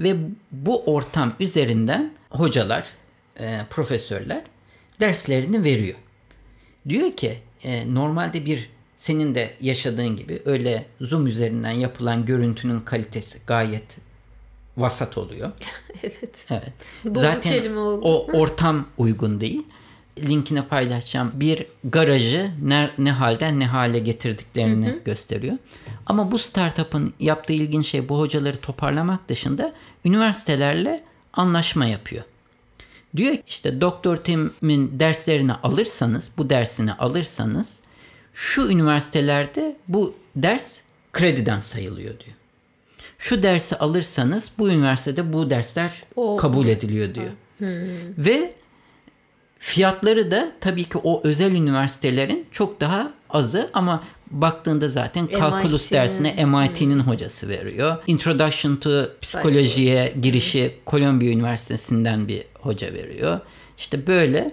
Ve 0.00 0.16
bu 0.52 0.84
ortam 0.84 1.34
üzerinden 1.40 2.12
hocalar, 2.30 2.86
e, 3.40 3.60
profesörler 3.70 4.42
derslerini 5.00 5.64
veriyor. 5.64 5.98
Diyor 6.88 7.12
ki 7.12 7.38
e, 7.62 7.94
normalde 7.94 8.46
bir 8.46 8.70
senin 8.98 9.34
de 9.34 9.54
yaşadığın 9.60 10.16
gibi 10.16 10.42
öyle 10.44 10.86
Zoom 11.00 11.26
üzerinden 11.26 11.70
yapılan 11.70 12.26
görüntünün 12.26 12.80
kalitesi 12.80 13.38
gayet 13.46 13.98
vasat 14.76 15.18
oluyor. 15.18 15.50
evet. 16.02 16.46
Evet. 16.50 16.72
Doğru 17.04 17.14
Zaten 17.14 17.52
kelime 17.52 17.80
oldu. 17.80 18.00
o 18.04 18.26
ortam 18.32 18.86
uygun 18.98 19.40
değil. 19.40 19.62
Linkine 20.18 20.64
paylaşacağım. 20.64 21.32
Bir 21.34 21.66
garajı 21.84 22.50
ne, 22.62 22.90
ne 22.98 23.12
halden 23.12 23.60
ne 23.60 23.66
hale 23.66 23.98
getirdiklerini 23.98 24.98
gösteriyor. 25.04 25.56
Ama 26.06 26.30
bu 26.32 26.38
startup'ın 26.38 27.14
yaptığı 27.20 27.52
ilginç 27.52 27.86
şey 27.86 28.08
bu 28.08 28.18
hocaları 28.18 28.56
toparlamak 28.56 29.28
dışında 29.28 29.72
üniversitelerle 30.04 31.04
anlaşma 31.32 31.86
yapıyor. 31.86 32.24
Diyor 33.16 33.34
ki 33.34 33.42
işte 33.46 33.80
Doktor 33.80 34.16
Tim'in 34.16 35.00
derslerini 35.00 35.52
alırsanız, 35.52 36.30
bu 36.38 36.50
dersini 36.50 36.92
alırsanız 36.92 37.80
şu 38.38 38.68
üniversitelerde 38.70 39.76
bu 39.88 40.14
ders 40.36 40.78
krediden 41.12 41.60
sayılıyor 41.60 42.20
diyor. 42.20 42.36
Şu 43.18 43.42
dersi 43.42 43.76
alırsanız 43.76 44.50
bu 44.58 44.70
üniversitede 44.70 45.32
bu 45.32 45.50
dersler 45.50 46.02
Oo. 46.16 46.36
kabul 46.36 46.66
ediliyor 46.66 47.14
diyor. 47.14 47.30
Ve 48.18 48.54
fiyatları 49.58 50.30
da 50.30 50.52
tabii 50.60 50.84
ki 50.84 50.98
o 50.98 51.20
özel 51.24 51.52
üniversitelerin 51.52 52.46
çok 52.52 52.80
daha 52.80 53.12
azı 53.30 53.70
ama 53.72 54.04
baktığında 54.30 54.88
zaten 54.88 55.26
kalkulus 55.26 55.82
MIT'nin. 55.90 56.00
dersine 56.02 56.44
MIT'nin 56.44 56.98
hocası 57.00 57.48
veriyor. 57.48 57.96
Introduction 58.06 58.76
to 58.76 59.08
Psikolojiye 59.20 60.14
girişi 60.22 60.74
Columbia 60.86 61.26
Üniversitesi'nden 61.28 62.28
bir 62.28 62.44
hoca 62.60 62.92
veriyor. 62.92 63.40
İşte 63.78 64.06
böyle 64.06 64.52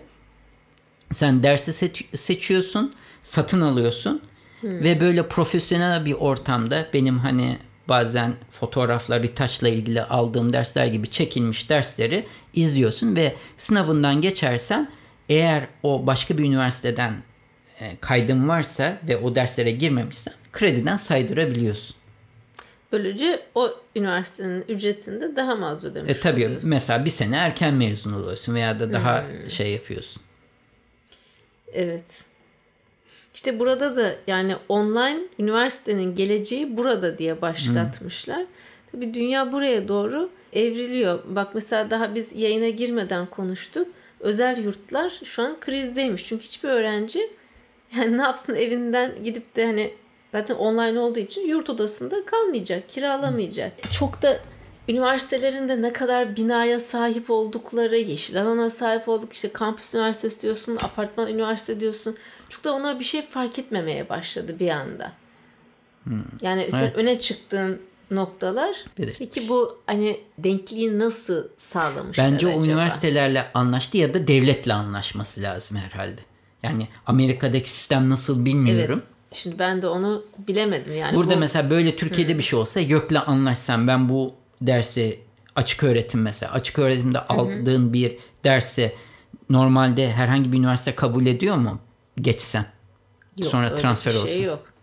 sen 1.12 1.44
dersi 1.44 1.74
seç- 1.74 2.06
seçiyorsun, 2.16 2.94
satın 3.26 3.62
alıyorsun 3.62 4.22
ve 4.64 5.00
böyle 5.02 5.28
profesyonel 5.28 6.06
bir 6.06 6.14
ortamda 6.14 6.88
benim 6.94 7.18
hani 7.20 7.58
bazen 7.90 8.34
fotoğrafla, 8.52 9.20
retouch'la 9.20 9.70
ilgili 9.70 10.04
aldığım 10.04 10.54
dersler 10.54 10.86
gibi 10.86 11.10
çekilmiş 11.10 11.70
dersleri 11.70 12.26
izliyorsun 12.54 13.16
ve 13.16 13.36
sınavından 13.58 14.22
geçersen 14.22 14.92
eğer 15.30 15.68
o 15.84 16.08
başka 16.08 16.38
bir 16.38 16.44
üniversiteden 16.44 17.14
e, 17.80 17.98
kaydın 18.02 18.48
varsa 18.48 18.98
ve 19.08 19.18
o 19.18 19.36
derslere 19.36 19.72
girmemişsen 19.72 20.34
krediden 20.52 20.98
saydırabiliyorsun. 20.98 21.96
Böylece 22.92 23.40
o 23.56 23.70
üniversitenin 23.96 24.66
ücretini 24.70 25.22
de 25.22 25.36
daha 25.36 25.56
mı 25.56 25.68
az 25.68 25.86
ödemiş 25.86 26.12
E 26.12 26.20
tabii 26.20 26.46
oluyorsun? 26.46 26.70
mesela 26.70 27.06
bir 27.06 27.10
sene 27.10 27.36
erken 27.36 27.74
mezun 27.74 28.14
oluyorsun 28.14 28.56
veya 28.56 28.80
da 28.80 28.94
daha 28.94 29.24
şey 29.50 29.72
yapıyorsun. 29.72 30.22
Evet. 31.74 32.06
İşte 33.36 33.60
burada 33.60 33.96
da 33.96 34.16
yani 34.28 34.56
online 34.70 35.20
üniversitenin 35.40 36.16
geleceği 36.16 36.78
burada 36.78 37.18
diye 37.18 37.42
başlık 37.42 37.78
atmışlar. 37.78 38.46
Tabii 38.92 39.14
dünya 39.14 39.52
buraya 39.52 39.88
doğru 39.88 40.30
evriliyor. 40.54 41.20
Bak 41.26 41.56
mesela 41.56 41.90
daha 41.90 42.16
biz 42.16 42.36
yayına 42.36 42.70
girmeden 42.70 43.26
konuştuk. 43.26 43.88
Özel 44.20 44.64
yurtlar 44.64 45.20
şu 45.24 45.44
an 45.44 45.60
krizdeymiş. 45.60 46.26
Çünkü 46.26 46.44
hiçbir 46.44 46.70
öğrenci 46.70 47.30
yani 47.98 48.18
ne 48.18 48.22
yapsın 48.22 48.56
evinden 48.56 49.12
gidip 49.24 49.56
de 49.56 49.66
hani 49.66 49.92
zaten 50.32 50.56
online 50.56 51.00
olduğu 51.00 51.20
için 51.20 51.48
yurt 51.48 51.70
odasında 51.70 52.26
kalmayacak, 52.26 52.90
kiralamayacak. 52.90 53.72
Çok 54.00 54.22
da 54.22 54.40
üniversitelerinde 54.90 55.82
ne 55.82 55.94
kadar 55.94 56.36
binaya 56.36 56.80
sahip 56.80 57.30
oldukları, 57.30 57.98
yeşil 57.98 58.42
alana 58.42 58.70
sahip 58.70 59.10
olduk. 59.10 59.34
işte 59.34 59.52
kampüs 59.54 59.94
üniversitesi 59.94 60.42
diyorsun, 60.42 60.76
apartman 60.76 61.28
üniversite 61.30 61.80
diyorsun. 61.80 62.16
Çok 62.50 62.64
da 62.64 62.74
ona 62.74 63.00
bir 63.00 63.06
şey 63.06 63.28
fark 63.28 63.60
etmemeye 63.60 64.10
başladı 64.10 64.56
bir 64.60 64.70
anda. 64.70 65.12
Yani 66.42 66.68
sen 66.72 66.80
Evet. 66.84 66.98
öne 66.98 67.20
çıktığın 67.20 67.82
noktalar. 68.12 68.76
Evet. 69.00 69.16
Peki 69.20 69.50
bu 69.50 69.78
hani 69.88 70.20
denkliği 70.38 71.00
nasıl 71.00 71.48
sağlamışlar 71.58 72.32
Bence 72.32 72.48
o 72.48 72.50
acaba? 72.50 72.66
üniversitelerle 72.66 73.52
anlaştı 73.54 73.98
ya 73.98 74.14
da 74.14 74.28
devletle 74.28 74.74
anlaşması 74.74 75.42
lazım 75.42 75.78
herhalde. 75.78 76.22
Yani 76.64 76.88
Amerika'daki 77.06 77.70
sistem 77.70 78.10
nasıl 78.10 78.36
Evet. 78.36 78.46
bilmiyorum. 78.46 79.02
Şimdi 79.34 79.60
ben 79.60 79.82
de 79.82 79.88
onu 79.88 80.24
bilemedim 80.48 80.96
yani. 80.96 81.16
Burada 81.16 81.36
bu- 81.36 81.40
mesela 81.40 81.70
böyle 81.70 81.96
Türkiye'de 81.96 82.38
bir 82.38 82.44
şey 82.44 82.60
olsa 82.60 82.80
YÖK'le 82.80 83.16
anlaşsam 83.28 83.88
ben 83.88 84.10
bu 84.10 84.34
dersi 84.62 85.20
açık 85.56 85.84
öğretim 85.84 86.22
mesela 86.22 86.52
açık 86.52 86.80
öğretimde 86.80 87.20
aldığın 87.20 87.94
bir 87.94 88.18
dersi 88.44 88.96
normalde 89.50 90.12
herhangi 90.12 90.52
bir 90.52 90.58
üniversite 90.58 90.96
kabul 90.96 91.26
ediyor 91.26 91.56
mu 91.56 91.80
geçsen? 92.22 92.66
Yok, 93.38 93.52
Sonra 93.52 93.76
transfer 93.76 94.14
bir 94.14 94.18
olsun. 94.18 94.28
şey 94.28 94.44
yok. 94.44 94.76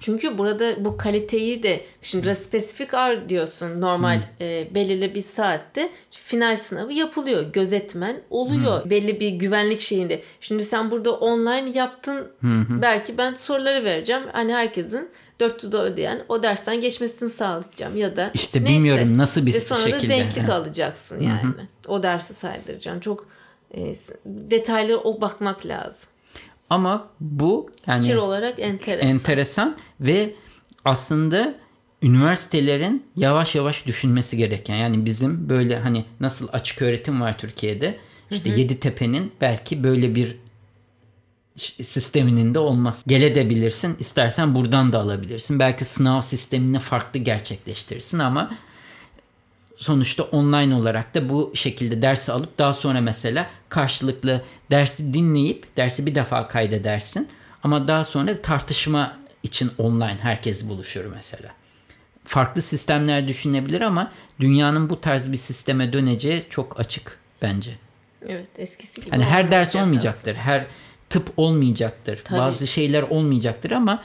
Çünkü 0.00 0.38
burada 0.38 0.84
bu 0.84 0.96
kaliteyi 0.96 1.62
de 1.62 1.80
şimdi 2.02 2.36
spesifik 2.36 2.94
R 2.94 3.28
diyorsun 3.28 3.80
normal 3.80 4.20
e, 4.40 4.68
belirli 4.74 5.14
bir 5.14 5.22
saatte 5.22 5.90
final 6.10 6.56
sınavı 6.56 6.92
yapılıyor. 6.92 7.52
Gözetmen 7.52 8.20
oluyor 8.30 8.90
belli 8.90 9.20
bir 9.20 9.28
güvenlik 9.30 9.80
şeyinde. 9.80 10.22
Şimdi 10.40 10.64
sen 10.64 10.90
burada 10.90 11.12
online 11.12 11.70
yaptın 11.78 12.32
belki 12.82 13.18
ben 13.18 13.34
soruları 13.34 13.84
vereceğim. 13.84 14.22
Hani 14.32 14.54
herkesin 14.54 15.08
400'de 15.40 15.76
ödeyen 15.76 16.22
o 16.28 16.42
dersten 16.42 16.80
geçmesini 16.80 17.30
sağlayacağım 17.30 17.96
ya 17.96 18.16
da 18.16 18.30
İşte 18.34 18.60
neyse. 18.64 18.74
bilmiyorum 18.74 19.18
nasıl 19.18 19.46
bir 19.46 19.54
Ve 19.54 19.60
sonra 19.60 19.80
şekilde. 19.80 20.06
da 20.14 20.16
denklik 20.16 20.38
Evet. 20.38 20.50
alacaksın 20.50 21.20
yani. 21.20 21.54
O 21.88 22.02
dersi 22.02 22.34
saydıracaksın. 22.34 23.00
Çok 23.00 23.26
e, 23.74 23.94
detaylı 24.26 25.00
o 25.00 25.20
bakmak 25.20 25.66
lazım. 25.66 25.98
Ama 26.70 27.08
bu 27.20 27.70
yani 27.86 28.02
Fikir 28.02 28.16
olarak 28.16 28.58
enteresan. 28.60 29.08
enteresan 29.08 29.76
ve 30.00 30.34
aslında 30.84 31.54
üniversitelerin 32.02 33.06
yavaş 33.16 33.54
yavaş 33.54 33.86
düşünmesi 33.86 34.36
gereken 34.36 34.74
yani 34.76 35.04
bizim 35.04 35.48
böyle 35.48 35.78
hani 35.78 36.04
nasıl 36.20 36.48
açık 36.52 36.82
öğretim 36.82 37.20
var 37.20 37.38
Türkiye'de 37.38 37.96
işte 38.30 38.48
Yeditepe'nin 38.50 39.32
belki 39.40 39.84
böyle 39.84 40.14
bir 40.14 40.36
sisteminin 41.60 42.54
de 42.54 42.58
olmaz. 42.58 43.02
Gelebilirsin 43.06 43.96
istersen 43.98 44.54
buradan 44.54 44.92
da 44.92 45.00
alabilirsin. 45.00 45.58
Belki 45.58 45.84
sınav 45.84 46.20
sistemini 46.20 46.78
farklı 46.78 47.20
gerçekleştirirsin 47.20 48.18
ama 48.18 48.50
sonuçta 49.76 50.22
online 50.22 50.74
olarak 50.74 51.14
da 51.14 51.28
bu 51.28 51.52
şekilde 51.54 52.02
dersi 52.02 52.32
alıp 52.32 52.58
daha 52.58 52.74
sonra 52.74 53.00
mesela 53.00 53.50
karşılıklı 53.68 54.42
dersi 54.70 55.14
dinleyip 55.14 55.76
dersi 55.76 56.06
bir 56.06 56.14
defa 56.14 56.48
kaydedersin 56.48 57.28
ama 57.62 57.88
daha 57.88 58.04
sonra 58.04 58.42
tartışma 58.42 59.16
için 59.42 59.70
online 59.78 60.18
herkes 60.22 60.68
buluşur 60.68 61.04
mesela. 61.14 61.48
Farklı 62.24 62.62
sistemler 62.62 63.28
düşünebilir 63.28 63.80
ama 63.80 64.12
dünyanın 64.40 64.90
bu 64.90 65.00
tarz 65.00 65.32
bir 65.32 65.36
sisteme 65.36 65.92
döneceği 65.92 66.46
çok 66.50 66.80
açık 66.80 67.18
bence. 67.42 67.70
Evet 68.28 68.48
eskisi 68.58 69.00
gibi 69.00 69.10
Hani 69.10 69.24
her 69.24 69.50
ders 69.50 69.76
olmayacak 69.76 69.86
olmayacaktır. 69.86 70.34
Her 70.34 70.66
tıp 71.10 71.32
olmayacaktır. 71.36 72.24
Tabii. 72.24 72.38
Bazı 72.38 72.66
şeyler 72.66 73.02
olmayacaktır 73.02 73.70
ama 73.70 74.02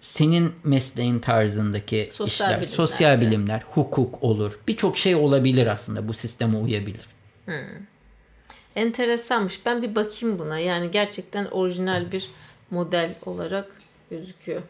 senin 0.00 0.52
mesleğin 0.64 1.18
tarzındaki 1.18 2.08
Sosyal 2.12 2.48
işler, 2.48 2.60
bilimler 2.60 2.76
sosyal 2.76 3.20
bilimler, 3.20 3.62
hukuk 3.74 4.22
olur. 4.22 4.58
Birçok 4.68 4.98
şey 4.98 5.14
olabilir 5.14 5.66
aslında 5.66 6.08
bu 6.08 6.14
sisteme 6.14 6.58
uyabilir. 6.58 7.06
Enteresanmış. 8.76 9.66
Ben 9.66 9.82
bir 9.82 9.94
bakayım 9.94 10.38
buna. 10.38 10.58
Yani 10.58 10.90
gerçekten 10.90 11.44
orijinal 11.44 12.12
bir 12.12 12.28
model 12.70 13.14
olarak 13.26 13.66
gözüküyor. 14.10 14.62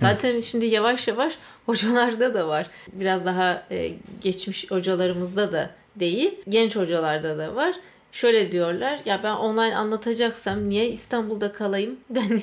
Zaten 0.00 0.40
şimdi 0.40 0.66
yavaş 0.66 1.08
yavaş 1.08 1.38
hocalarda 1.66 2.34
da 2.34 2.48
var. 2.48 2.66
Biraz 2.92 3.24
daha 3.24 3.66
e, 3.70 3.92
geçmiş 4.22 4.70
hocalarımızda 4.70 5.52
da 5.52 5.70
değil. 5.96 6.34
Genç 6.48 6.76
hocalarda 6.76 7.38
da 7.38 7.54
var. 7.54 7.74
Şöyle 8.12 8.52
diyorlar. 8.52 9.00
Ya 9.04 9.20
ben 9.22 9.34
online 9.34 9.76
anlatacaksam 9.76 10.68
niye 10.68 10.88
İstanbul'da 10.88 11.52
kalayım? 11.52 11.96
Ben 12.10 12.40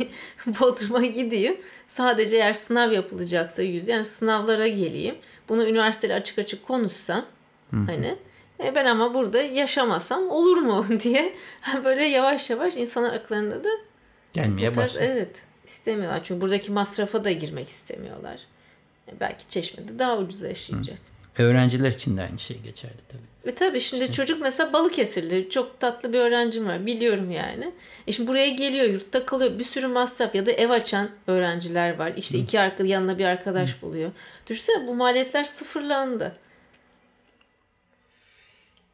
Bodrum'a 0.47 1.05
gideyim. 1.05 1.57
Sadece 1.87 2.35
eğer 2.35 2.53
sınav 2.53 2.91
yapılacaksa 2.91 3.61
yüz 3.61 3.87
yani 3.87 4.05
sınavlara 4.05 4.67
geleyim. 4.67 5.15
Bunu 5.49 5.67
üniversitede 5.67 6.13
açık 6.13 6.39
açık 6.39 6.67
konuşsam 6.67 7.25
hani 7.71 8.15
e 8.63 8.75
ben 8.75 8.85
ama 8.85 9.13
burada 9.13 9.41
yaşamasam 9.41 10.29
olur 10.29 10.57
mu 10.57 10.85
diye 11.03 11.33
böyle 11.83 12.03
yavaş 12.03 12.49
yavaş 12.49 12.75
insanlar 12.75 13.13
aklarında 13.13 13.63
da 13.63 13.69
Gelmeye 14.33 14.75
başlıyor. 14.75 15.05
evet 15.11 15.35
istemiyorlar. 15.65 16.19
Çünkü 16.23 16.41
buradaki 16.41 16.71
masrafa 16.71 17.23
da 17.23 17.31
girmek 17.31 17.67
istemiyorlar. 17.69 18.39
E 19.07 19.19
belki 19.19 19.49
Çeşme'de 19.49 19.99
daha 19.99 20.17
ucuza 20.17 20.47
yaşayacak. 20.47 20.97
Öğrenciler 21.37 21.91
için 21.91 22.17
de 22.17 22.21
aynı 22.21 22.39
şey 22.39 22.57
geçerli 22.59 22.99
tabii. 23.09 23.51
E 23.51 23.55
tabii 23.55 23.81
şimdi 23.81 24.11
çocuk 24.11 24.41
mesela 24.41 24.73
Balıkesirli 24.73 25.49
çok 25.49 25.79
tatlı 25.79 26.13
bir 26.13 26.19
öğrencim 26.19 26.67
var 26.67 26.85
biliyorum 26.85 27.31
yani. 27.31 27.71
E 28.07 28.11
şimdi 28.11 28.29
buraya 28.29 28.49
geliyor 28.49 28.85
yurtta 28.85 29.25
kalıyor 29.25 29.59
bir 29.59 29.63
sürü 29.63 29.87
masraf 29.87 30.35
ya 30.35 30.45
da 30.45 30.51
ev 30.51 30.69
açan 30.69 31.09
öğrenciler 31.27 31.95
var. 31.95 32.13
İşte 32.17 32.37
iki 32.37 32.59
arka 32.59 32.83
yanına 32.83 33.17
bir 33.17 33.25
arkadaş 33.25 33.81
buluyor. 33.81 34.11
Düşünsene 34.47 34.87
bu 34.87 34.95
maliyetler 34.95 35.43
sıfırlandı. 35.43 36.35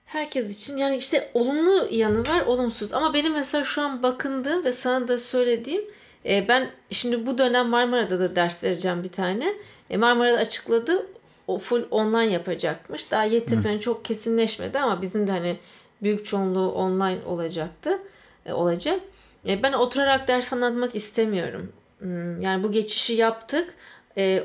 Herkes 0.05 0.57
için 0.57 0.77
yani 0.77 0.97
işte 0.97 1.29
olumlu 1.33 1.87
yanı 1.91 2.27
var 2.27 2.41
olumsuz 2.41 2.93
ama 2.93 3.13
benim 3.13 3.33
mesela 3.33 3.63
şu 3.63 3.81
an 3.81 4.03
bakındığım 4.03 4.65
ve 4.65 4.71
sana 4.71 5.07
da 5.07 5.19
söylediğim 5.19 5.81
e, 6.25 6.47
ben 6.47 6.69
şimdi 6.91 7.25
bu 7.25 7.37
dönem 7.37 7.67
Marmara'da 7.67 8.19
da 8.19 8.35
ders 8.35 8.63
vereceğim 8.63 9.03
bir 9.03 9.11
tane. 9.11 9.53
E, 9.89 9.97
Marmara'da 9.97 10.37
açıkladı 10.37 11.07
o 11.53 11.57
full 11.57 11.83
online 11.91 12.33
yapacakmış. 12.33 13.11
Daha 13.11 13.23
YTP'nin 13.23 13.79
çok 13.79 14.05
kesinleşmedi 14.05 14.79
ama 14.79 15.01
bizim 15.01 15.27
de 15.27 15.31
hani 15.31 15.55
büyük 16.03 16.25
çoğunluğu 16.25 16.71
online 16.71 17.19
olacaktı. 17.25 17.99
E, 18.45 18.53
olacak. 18.53 18.99
E, 19.47 19.63
ben 19.63 19.73
oturarak 19.73 20.27
ders 20.27 20.53
anlatmak 20.53 20.95
istemiyorum. 20.95 21.71
Hmm, 21.99 22.41
Yani 22.41 22.63
bu 22.63 22.71
geçişi 22.71 23.13
yaptık. 23.13 23.73
E, 24.17 24.43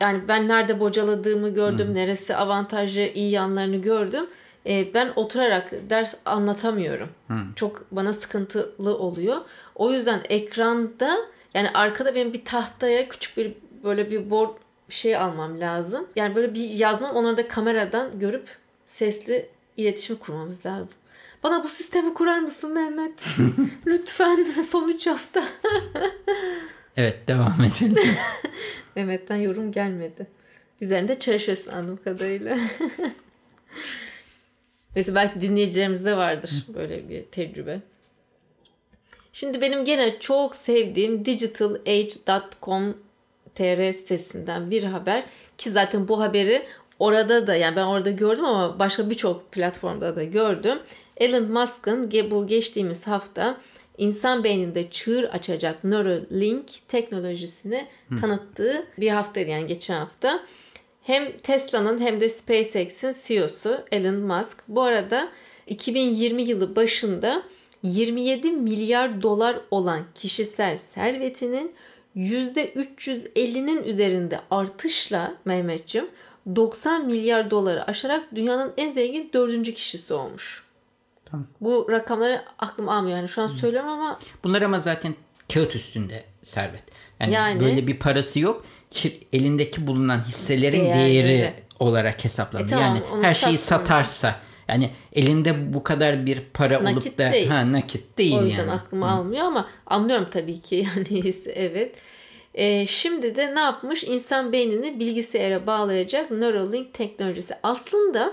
yani 0.00 0.20
ben 0.28 0.48
nerede 0.48 0.80
bocaladığımı 0.80 1.48
gördüm, 1.54 1.94
neresi 1.94 2.36
avantajlı, 2.36 3.00
iyi 3.00 3.30
yanlarını 3.30 3.76
gördüm. 3.76 4.26
E, 4.66 4.94
ben 4.94 5.08
oturarak 5.16 5.70
ders 5.90 6.14
anlatamıyorum. 6.24 7.08
Çok 7.56 7.86
bana 7.92 8.12
sıkıntılı 8.12 8.98
oluyor. 8.98 9.36
O 9.74 9.92
yüzden 9.92 10.20
ekranda 10.28 11.16
yani 11.54 11.70
arkada 11.74 12.14
benim 12.14 12.32
bir 12.32 12.44
tahtaya 12.44 13.08
küçük 13.08 13.36
bir 13.36 13.52
böyle 13.84 14.10
bir 14.10 14.30
board 14.30 14.50
şey 14.88 15.16
almam 15.16 15.60
lazım. 15.60 16.06
Yani 16.16 16.34
böyle 16.34 16.54
bir 16.54 16.70
yazmam 16.70 17.16
onları 17.16 17.36
da 17.36 17.48
kameradan 17.48 18.18
görüp 18.18 18.56
sesli 18.84 19.48
iletişim 19.76 20.16
kurmamız 20.16 20.66
lazım. 20.66 20.94
Bana 21.42 21.64
bu 21.64 21.68
sistemi 21.68 22.14
kurar 22.14 22.38
mısın 22.38 22.72
Mehmet? 22.72 23.24
Lütfen 23.86 24.46
son 24.70 24.88
3 24.88 25.06
hafta. 25.06 25.44
Evet 26.98 27.28
devam 27.28 27.56
edelim. 27.60 28.04
Mehmet'ten 28.96 29.36
yorum 29.36 29.72
gelmedi. 29.72 30.26
Üzerinde 30.80 31.18
çalışıyorsun 31.18 31.72
anladığım 31.72 32.02
kadarıyla. 32.04 32.58
Mesela 34.94 35.14
belki 35.14 35.40
dinleyicilerimizde 35.40 36.16
vardır 36.16 36.64
böyle 36.74 37.08
bir 37.08 37.24
tecrübe. 37.24 37.80
Şimdi 39.32 39.60
benim 39.60 39.84
gene 39.84 40.18
çok 40.18 40.56
sevdiğim 40.56 41.24
digitalage.com 41.24 42.96
tr 43.56 43.92
sitesinden 43.92 44.70
bir 44.70 44.82
haber 44.82 45.24
ki 45.58 45.70
zaten 45.70 46.08
bu 46.08 46.20
haberi 46.20 46.62
orada 46.98 47.46
da 47.46 47.56
yani 47.56 47.76
ben 47.76 47.86
orada 47.86 48.10
gördüm 48.10 48.44
ama 48.44 48.78
başka 48.78 49.10
birçok 49.10 49.52
platformda 49.52 50.16
da 50.16 50.24
gördüm. 50.24 50.78
Elon 51.16 51.52
Musk'ın 51.52 52.10
bu 52.30 52.46
geçtiğimiz 52.46 53.06
hafta 53.06 53.56
insan 53.98 54.44
beyninde 54.44 54.90
çığır 54.90 55.24
açacak 55.24 55.84
Neuralink 55.84 56.66
teknolojisini 56.88 57.86
tanıttığı 58.20 58.86
bir 58.98 59.08
haftaydı 59.08 59.50
yani 59.50 59.66
geçen 59.66 60.00
hafta. 60.00 60.40
Hem 61.02 61.38
Tesla'nın 61.38 62.00
hem 62.00 62.20
de 62.20 62.28
SpaceX'in 62.28 63.14
CEO'su 63.26 63.78
Elon 63.92 64.14
Musk 64.14 64.62
bu 64.68 64.82
arada 64.82 65.28
2020 65.66 66.42
yılı 66.42 66.76
başında 66.76 67.42
27 67.82 68.50
milyar 68.50 69.22
dolar 69.22 69.60
olan 69.70 70.00
kişisel 70.14 70.78
servetinin 70.78 71.74
%350'nin 72.16 73.84
üzerinde 73.84 74.40
artışla 74.50 75.34
Mehmetçim 75.44 76.04
90 76.56 77.06
milyar 77.06 77.50
doları 77.50 77.84
aşarak 77.86 78.22
dünyanın 78.34 78.72
en 78.76 78.90
zengin 78.92 79.30
dördüncü 79.34 79.74
kişisi 79.74 80.14
olmuş. 80.14 80.64
Tamam. 81.24 81.46
Bu 81.60 81.86
rakamları 81.90 82.42
aklım 82.58 82.88
almıyor 82.88 83.16
yani 83.16 83.28
şu 83.28 83.42
an 83.42 83.48
söylüyorum 83.48 83.88
ama 83.88 84.20
Bunlar 84.44 84.62
ama 84.62 84.80
zaten 84.80 85.14
kağıt 85.54 85.76
üstünde 85.76 86.24
servet. 86.44 86.82
Yani, 87.20 87.32
Yani- 87.32 87.60
böyle 87.60 87.86
bir 87.86 87.98
parası 87.98 88.38
yok. 88.40 88.64
Elindeki 89.32 89.86
bulunan 89.86 90.22
hisselerin 90.22 90.80
Değerleri. 90.80 91.28
değeri 91.28 91.54
olarak 91.80 92.24
hesaplanıyor. 92.24 92.68
E 92.68 92.72
tamam, 92.72 92.96
yani 93.12 93.26
her 93.26 93.34
şeyi 93.34 93.58
satmıyor. 93.58 93.84
satarsa 93.84 94.40
yani 94.68 94.90
elinde 95.12 95.74
bu 95.74 95.82
kadar 95.82 96.26
bir 96.26 96.40
para 96.54 96.84
Nakit 96.84 97.06
olup 97.06 97.18
da 97.18 97.32
değil. 97.32 97.48
ha 97.48 97.72
nakit 97.72 98.18
değil 98.18 98.36
o 98.36 98.44
yüzden 98.44 98.58
yani. 98.58 98.72
aklıma 98.72 99.10
almıyor 99.10 99.44
ama 99.44 99.68
anlıyorum 99.86 100.26
tabii 100.30 100.60
ki 100.60 100.76
yani 100.96 101.34
evet. 101.54 101.94
Ee, 102.54 102.86
şimdi 102.86 103.36
de 103.36 103.54
ne 103.54 103.60
yapmış? 103.60 104.04
İnsan 104.04 104.52
beynini 104.52 105.00
bilgisayara 105.00 105.66
bağlayacak 105.66 106.30
Neuralink 106.30 106.94
teknolojisi. 106.94 107.54
Aslında 107.62 108.32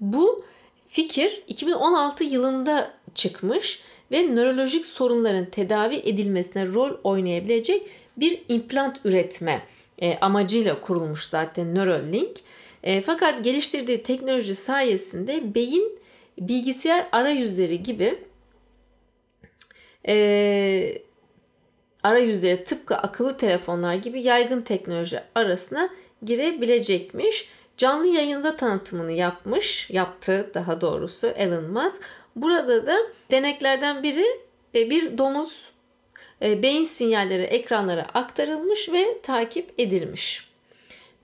bu 0.00 0.44
fikir 0.86 1.42
2016 1.48 2.24
yılında 2.24 2.90
çıkmış 3.14 3.82
ve 4.10 4.34
nörolojik 4.36 4.86
sorunların 4.86 5.44
tedavi 5.44 5.94
edilmesine 5.94 6.66
rol 6.66 6.90
oynayabilecek 7.04 7.82
bir 8.16 8.42
implant 8.48 9.00
üretme 9.04 9.62
e, 9.98 10.18
amacıyla 10.18 10.80
kurulmuş 10.80 11.24
zaten 11.24 11.74
Neuralink. 11.74 12.36
E, 12.82 13.02
fakat 13.02 13.44
geliştirdiği 13.44 14.02
teknoloji 14.02 14.54
sayesinde 14.54 15.54
beyin 15.54 15.98
bilgisayar 16.38 17.08
arayüzleri 17.12 17.82
gibi 17.82 18.18
e, 20.08 20.98
arayüzleri 22.02 22.64
tıpkı 22.64 22.96
akıllı 22.96 23.36
telefonlar 23.36 23.94
gibi 23.94 24.22
yaygın 24.22 24.62
teknoloji 24.62 25.20
arasına 25.34 25.90
girebilecekmiş. 26.22 27.48
Canlı 27.76 28.06
yayında 28.06 28.56
tanıtımını 28.56 29.12
yapmış, 29.12 29.90
yaptı 29.90 30.50
daha 30.54 30.80
doğrusu 30.80 31.26
Elon 31.26 31.64
Musk. 31.64 32.00
Burada 32.36 32.86
da 32.86 32.96
deneklerden 33.30 34.02
biri 34.02 34.26
e, 34.74 34.90
bir 34.90 35.18
domuz 35.18 35.72
e, 36.42 36.62
beyin 36.62 36.84
sinyalleri 36.84 37.42
ekranlara 37.42 38.06
aktarılmış 38.14 38.92
ve 38.92 39.20
takip 39.22 39.70
edilmiş. 39.78 40.48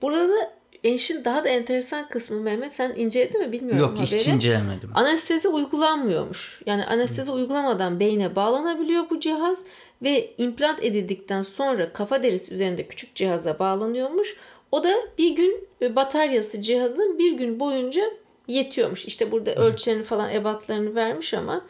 Burada 0.01 0.29
da 0.29 0.58
işin 0.83 1.25
daha 1.25 1.43
da 1.43 1.49
enteresan 1.49 2.09
kısmı 2.09 2.39
Mehmet 2.39 2.71
sen 2.71 2.93
inceledin 2.95 3.41
mi 3.41 3.51
bilmiyorum 3.51 3.79
Yok 3.81 3.97
hiç 3.99 4.13
haberi. 4.13 4.35
incelemedim. 4.35 4.89
Anestezi 4.95 5.47
uygulanmıyormuş. 5.47 6.61
Yani 6.65 6.85
anestezi 6.85 7.31
uygulamadan 7.31 7.99
beyne 7.99 8.35
bağlanabiliyor 8.35 9.09
bu 9.09 9.19
cihaz 9.19 9.63
ve 10.01 10.33
implant 10.37 10.83
edildikten 10.83 11.43
sonra 11.43 11.93
kafa 11.93 12.23
derisi 12.23 12.53
üzerinde 12.53 12.87
küçük 12.87 13.15
cihaza 13.15 13.59
bağlanıyormuş. 13.59 14.35
O 14.71 14.83
da 14.83 14.93
bir 15.17 15.35
gün 15.35 15.67
e, 15.81 15.95
bataryası 15.95 16.61
cihazın 16.61 17.17
bir 17.19 17.31
gün 17.31 17.59
boyunca 17.59 18.03
yetiyormuş. 18.47 19.05
İşte 19.05 19.31
burada 19.31 19.55
ölçülerini 19.55 20.03
falan 20.03 20.33
ebatlarını 20.33 20.95
vermiş 20.95 21.33
ama 21.33 21.65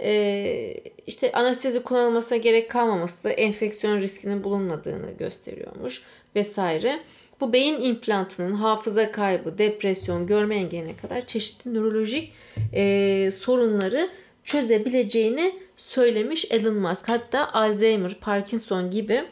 e, 0.00 0.74
işte 1.06 1.32
anestezi 1.32 1.82
kullanılmasına 1.82 2.38
gerek 2.38 2.70
kalmaması 2.70 3.24
da 3.24 3.30
enfeksiyon 3.30 4.00
riskinin 4.00 4.44
bulunmadığını 4.44 5.10
gösteriyormuş 5.18 6.02
vesaire. 6.36 7.00
Bu 7.40 7.52
beyin 7.52 7.82
implantının 7.82 8.52
hafıza 8.52 9.12
kaybı, 9.12 9.58
depresyon, 9.58 10.26
görme 10.26 10.56
engeline 10.56 10.96
kadar 10.96 11.26
çeşitli 11.26 11.74
nörolojik 11.74 12.32
e, 12.74 13.30
sorunları 13.38 14.10
çözebileceğini 14.44 15.58
söylemiş 15.76 16.46
Elon 16.50 16.74
Musk. 16.76 17.08
Hatta 17.08 17.52
Alzheimer, 17.52 18.20
Parkinson 18.20 18.90
gibi 18.90 19.24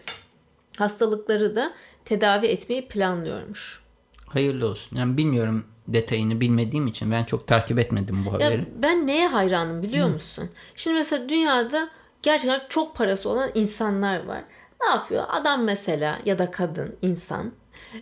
hastalıkları 0.79 1.57
da 1.57 1.73
tedavi 2.05 2.47
etmeyi 2.47 2.89
planlıyormuş. 2.89 3.83
Hayırlı 4.27 4.67
olsun. 4.67 4.97
Yani 4.97 5.17
bilmiyorum 5.17 5.65
detayını 5.89 6.41
bilmediğim 6.41 6.87
için 6.87 7.11
ben 7.11 7.25
çok 7.25 7.47
takip 7.49 7.79
etmedim 7.79 8.25
bu 8.27 8.29
Ya 8.29 8.47
haberi. 8.47 8.67
ben 8.83 9.07
neye 9.07 9.27
hayranım 9.29 9.83
biliyor 9.83 10.09
musun? 10.09 10.51
Şimdi 10.77 10.97
mesela 10.99 11.29
dünyada 11.29 11.89
gerçekten 12.23 12.63
çok 12.69 12.97
parası 12.97 13.29
olan 13.29 13.51
insanlar 13.55 14.27
var. 14.27 14.45
Ne 14.83 14.89
yapıyor? 14.89 15.25
Adam 15.29 15.65
mesela 15.65 16.19
ya 16.25 16.39
da 16.39 16.51
kadın, 16.51 16.97
insan 17.03 17.53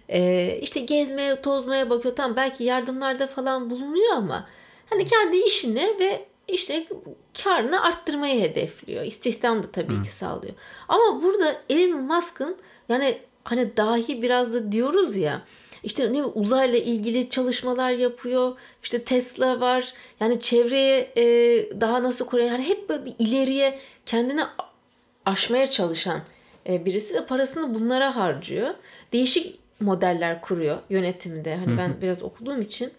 e, 0.08 0.58
işte 0.62 0.80
gezmeye, 0.80 1.42
tozmaya 1.42 1.90
bakıyor. 1.90 2.16
Tamam 2.16 2.36
belki 2.36 2.64
yardımlarda 2.64 3.26
falan 3.26 3.70
bulunuyor 3.70 4.12
ama 4.12 4.48
hani 4.90 5.04
kendi 5.04 5.36
işine 5.36 5.98
ve 5.98 6.26
işte 6.48 6.86
karını 7.44 7.82
arttırmayı 7.82 8.40
hedefliyor. 8.40 9.04
İstihdam 9.04 9.62
da 9.62 9.70
tabii 9.72 9.94
Hı. 9.96 10.02
ki 10.02 10.08
sağlıyor. 10.08 10.54
Ama 10.88 11.22
burada 11.22 11.56
Elon 11.70 12.02
Musk'ın 12.02 12.56
yani 12.88 13.18
hani 13.44 13.76
dahi 13.76 14.22
biraz 14.22 14.52
da 14.52 14.72
diyoruz 14.72 15.16
ya 15.16 15.42
işte 15.82 16.12
ne 16.12 16.22
uzayla 16.24 16.78
ilgili 16.78 17.28
çalışmalar 17.28 17.90
yapıyor. 17.90 18.58
İşte 18.82 19.04
Tesla 19.04 19.60
var. 19.60 19.92
Yani 20.20 20.40
çevreye 20.40 21.12
e, 21.16 21.24
daha 21.80 22.02
nasıl 22.02 22.26
koruyor? 22.26 22.50
Yani 22.50 22.68
hep 22.68 22.88
böyle 22.88 23.04
bir 23.04 23.14
ileriye 23.18 23.78
kendini 24.06 24.40
aşmaya 25.26 25.70
çalışan 25.70 26.20
e, 26.68 26.84
birisi 26.84 27.14
ve 27.14 27.26
parasını 27.26 27.74
bunlara 27.74 28.16
harcıyor. 28.16 28.74
Değişik 29.12 29.60
modeller 29.80 30.40
kuruyor 30.40 30.78
yönetimde. 30.90 31.56
Hani 31.56 31.78
ben 31.78 31.94
biraz 32.02 32.22
okuduğum 32.22 32.60
için. 32.60 32.90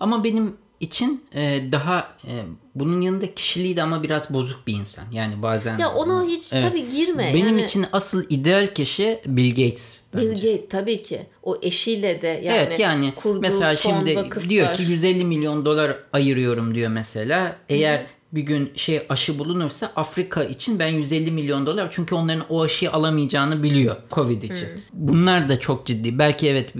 Ama 0.00 0.24
benim 0.24 0.56
için 0.80 1.24
e, 1.34 1.72
daha 1.72 2.08
e, 2.24 2.32
bunun 2.74 3.00
yanında 3.00 3.34
kişiliği 3.34 3.76
de 3.76 3.82
ama 3.82 4.02
biraz 4.02 4.34
bozuk 4.34 4.66
bir 4.66 4.74
insan. 4.74 5.04
Yani 5.12 5.42
bazen 5.42 5.78
Ya 5.78 5.94
ona 5.94 6.24
hiç 6.24 6.52
evet, 6.52 6.64
tabii 6.68 6.88
girme. 6.88 7.30
Benim 7.34 7.58
yani, 7.58 7.64
için 7.64 7.86
asıl 7.92 8.24
ideal 8.30 8.66
kişi 8.66 9.20
Bill 9.26 9.50
Gates. 9.50 10.00
Bence. 10.14 10.30
Bill 10.30 10.36
Gates 10.36 10.68
tabii 10.68 11.02
ki. 11.02 11.26
O 11.42 11.58
eşiyle 11.62 12.22
de 12.22 12.26
yani 12.26 12.56
Evet 12.56 12.80
yani 12.80 13.12
mesela 13.40 13.76
şimdi 13.76 14.16
vakıflar. 14.16 14.50
diyor 14.50 14.74
ki 14.74 14.82
150 14.82 15.24
milyon 15.24 15.64
dolar 15.64 15.96
ayırıyorum 16.12 16.74
diyor 16.74 16.90
mesela. 16.90 17.56
Eğer 17.68 17.98
Hı-hı. 17.98 18.06
Bir 18.34 18.42
gün 18.42 18.72
şey 18.76 19.02
aşı 19.08 19.38
bulunursa 19.38 19.92
Afrika 19.96 20.44
için 20.44 20.78
ben 20.78 20.88
150 20.88 21.30
milyon 21.30 21.66
dolar 21.66 21.88
çünkü 21.90 22.14
onların 22.14 22.44
o 22.48 22.62
aşıyı 22.62 22.92
alamayacağını 22.92 23.62
biliyor 23.62 23.96
Covid 24.10 24.42
için. 24.42 24.66
Hı. 24.66 24.78
Bunlar 24.92 25.48
da 25.48 25.60
çok 25.60 25.86
ciddi. 25.86 26.18
Belki 26.18 26.48
evet 26.48 26.72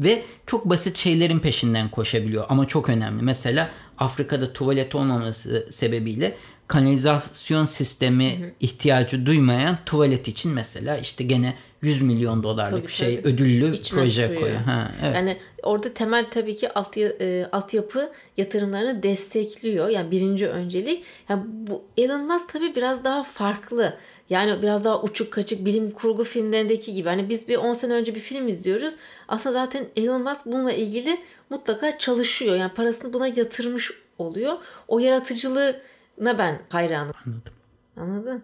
ve 0.00 0.22
çok 0.46 0.64
basit 0.64 0.96
şeylerin 0.96 1.38
peşinden 1.38 1.90
koşabiliyor 1.90 2.44
ama 2.48 2.66
çok 2.66 2.88
önemli. 2.88 3.22
Mesela 3.22 3.70
Afrika'da 3.98 4.52
tuvalet 4.52 4.94
olmaması 4.94 5.68
sebebiyle 5.70 6.36
kanalizasyon 6.68 7.64
sistemi 7.64 8.38
hı 8.40 8.50
ihtiyacı 8.60 9.26
duymayan 9.26 9.78
tuvalet 9.86 10.28
için 10.28 10.52
mesela 10.52 10.96
işte 10.96 11.24
gene 11.24 11.54
100 11.82 12.02
milyon 12.02 12.42
dolarlık 12.42 12.82
tabii, 12.82 12.92
şey 12.92 13.16
tabii. 13.16 13.28
ödüllü 13.28 13.74
İçmez 13.74 13.90
proje 13.90 14.26
suyu. 14.26 14.40
koyuyor. 14.40 14.60
Ha, 14.60 14.92
evet. 15.02 15.14
Yani 15.14 15.36
orada 15.62 15.94
temel 15.94 16.24
tabii 16.30 16.56
ki 16.56 16.74
alt, 16.74 16.98
e, 16.98 17.48
altyapı 17.52 18.12
yatırımlarını 18.36 19.02
destekliyor. 19.02 19.88
Yani 19.88 20.10
birinci 20.10 20.48
öncelik. 20.48 21.04
Yani 21.28 21.42
bu 21.46 21.84
Elon 21.96 22.26
Musk 22.26 22.48
tabii 22.48 22.74
biraz 22.74 23.04
daha 23.04 23.22
farklı. 23.22 23.96
Yani 24.30 24.62
biraz 24.62 24.84
daha 24.84 25.02
uçuk 25.02 25.32
kaçık 25.32 25.64
bilim 25.64 25.90
kurgu 25.90 26.24
filmlerindeki 26.24 26.94
gibi. 26.94 27.08
Hani 27.08 27.28
biz 27.28 27.48
bir 27.48 27.56
10 27.56 27.74
sene 27.74 27.92
önce 27.92 28.14
bir 28.14 28.20
film 28.20 28.48
izliyoruz. 28.48 28.94
Aslında 29.28 29.52
zaten 29.52 29.86
Elon 29.96 30.22
Musk 30.22 30.46
bununla 30.46 30.72
ilgili 30.72 31.20
mutlaka 31.50 31.98
çalışıyor. 31.98 32.56
Yani 32.56 32.72
parasını 32.74 33.12
buna 33.12 33.26
yatırmış 33.26 33.90
oluyor. 34.18 34.52
O 34.88 34.98
yaratıcılığına 34.98 36.38
ben 36.38 36.58
hayranım. 36.68 37.14
Anladım. 37.26 37.52
Anladın? 37.96 38.42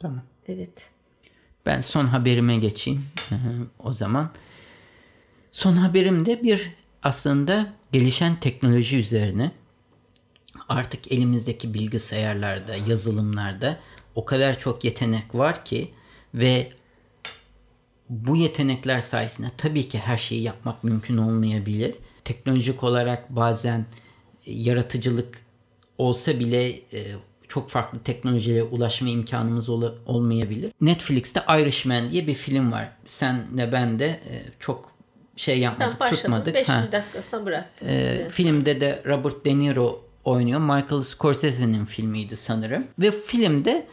Tamam. 0.00 0.22
Evet. 0.48 0.90
Ben 1.66 1.80
son 1.80 2.06
haberime 2.06 2.56
geçeyim 2.56 3.04
o 3.78 3.92
zaman. 3.92 4.30
Son 5.58 5.72
haberim 5.76 6.26
de 6.26 6.42
bir 6.42 6.70
aslında 7.02 7.72
gelişen 7.92 8.40
teknoloji 8.40 8.96
üzerine. 8.98 9.50
Artık 10.68 11.12
elimizdeki 11.12 11.74
bilgisayarlarda, 11.74 12.76
yazılımlarda 12.88 13.80
o 14.14 14.24
kadar 14.24 14.58
çok 14.58 14.84
yetenek 14.84 15.34
var 15.34 15.64
ki 15.64 15.90
ve 16.34 16.72
bu 18.08 18.36
yetenekler 18.36 19.00
sayesinde 19.00 19.46
tabii 19.56 19.88
ki 19.88 19.98
her 19.98 20.16
şeyi 20.16 20.42
yapmak 20.42 20.84
mümkün 20.84 21.16
olmayabilir. 21.16 21.94
Teknolojik 22.24 22.84
olarak 22.84 23.30
bazen 23.30 23.86
yaratıcılık 24.46 25.38
olsa 25.98 26.40
bile 26.40 26.68
e, 26.68 27.06
çok 27.48 27.70
farklı 27.70 27.98
teknolojilere 27.98 28.62
ulaşma 28.62 29.08
imkanımız 29.08 29.68
ol- 29.68 29.94
olmayabilir. 30.06 30.72
Netflix'te 30.80 31.40
Irishman 31.60 32.10
diye 32.10 32.26
bir 32.26 32.34
film 32.34 32.72
var. 32.72 32.92
Senle 33.06 33.72
ben 33.72 33.98
de 33.98 34.06
e, 34.06 34.44
çok 34.58 34.97
şey 35.38 35.58
yapmadık, 35.58 36.00
başladım, 36.00 36.22
tutmadık. 36.22 36.54
5. 36.54 36.68
dakikasına 36.68 37.46
bıraktım. 37.46 37.88
E, 37.88 38.28
filmde 38.30 38.80
de 38.80 39.02
Robert 39.06 39.44
De 39.44 39.58
Niro 39.58 40.04
oynuyor. 40.24 40.60
Michael 40.60 41.02
Scorsese'nin 41.02 41.84
filmiydi 41.84 42.36
sanırım. 42.36 42.84
Ve 42.98 43.10
filmde 43.10 43.86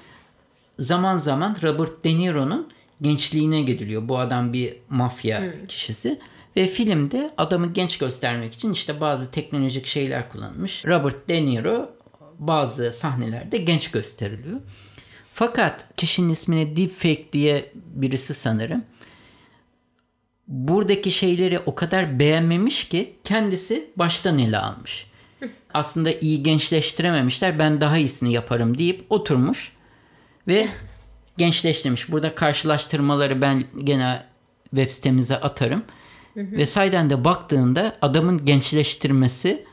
zaman 0.80 1.18
zaman 1.18 1.58
Robert 1.64 2.04
De 2.04 2.18
Niro'nun 2.18 2.70
gençliğine 3.02 3.62
gidiliyor. 3.62 4.08
Bu 4.08 4.20
adam 4.20 4.54
bir 4.54 4.74
mafya 4.90 5.42
hmm. 5.42 5.68
kişisi. 5.68 6.20
Ve 6.56 6.68
filmde 6.68 7.34
adamı 7.38 7.74
genç 7.74 7.98
göstermek 7.98 8.54
için 8.54 8.74
işte 8.74 9.02
bazı 9.02 9.32
teknolojik 9.32 9.86
şeyler 9.86 10.30
kullanılmış. 10.30 10.86
Robert 10.86 11.30
De 11.30 11.46
Niro 11.46 11.90
bazı 12.40 12.92
sahnelerde 12.92 13.58
genç 13.58 13.92
gösteriliyor. 13.92 14.60
Fakat 15.34 15.86
kişinin 15.98 16.30
ismini 16.30 16.76
deepfake 16.76 17.32
diye 17.34 17.72
birisi 17.74 18.34
sanırım. 18.34 18.84
Buradaki 20.48 21.12
şeyleri 21.12 21.60
o 21.60 21.76
kadar 21.76 22.20
beğenmemiş 22.20 22.88
ki 22.88 23.16
kendisi 23.24 23.90
baştan 23.96 24.40
ele 24.40 24.58
almış. 24.58 25.08
Aslında 25.74 26.12
iyi 26.12 26.44
gençleştirememişler. 26.44 27.60
Ben 27.60 27.82
daha 27.82 27.98
iyisini 27.98 28.34
yaparım 28.34 28.78
deyip 28.78 29.06
oturmuş 29.10 29.72
ve 30.48 30.68
gençleştirmiş. 31.38 32.12
Burada 32.12 32.36
karşılaştırmaları 32.36 33.42
ben 33.42 33.64
gene 33.84 34.24
web 34.70 34.90
sitemize 34.90 35.38
atarım. 35.38 35.84
Hı 36.34 36.40
hı. 36.40 36.52
Ve 36.52 36.66
sayeden 36.66 37.10
de 37.10 37.24
baktığında 37.24 37.96
adamın 38.02 38.46
gençleştirmesi 38.46 39.66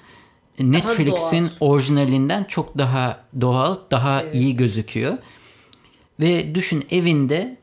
Netflix'in 0.61 1.51
orijinalinden 1.61 2.45
çok 2.45 2.79
daha 2.79 3.25
doğal, 3.41 3.77
daha 3.91 4.23
evet. 4.23 4.35
iyi 4.35 4.57
gözüküyor. 4.57 5.19
Ve 6.21 6.55
düşün 6.55 6.85
evinde 6.91 7.57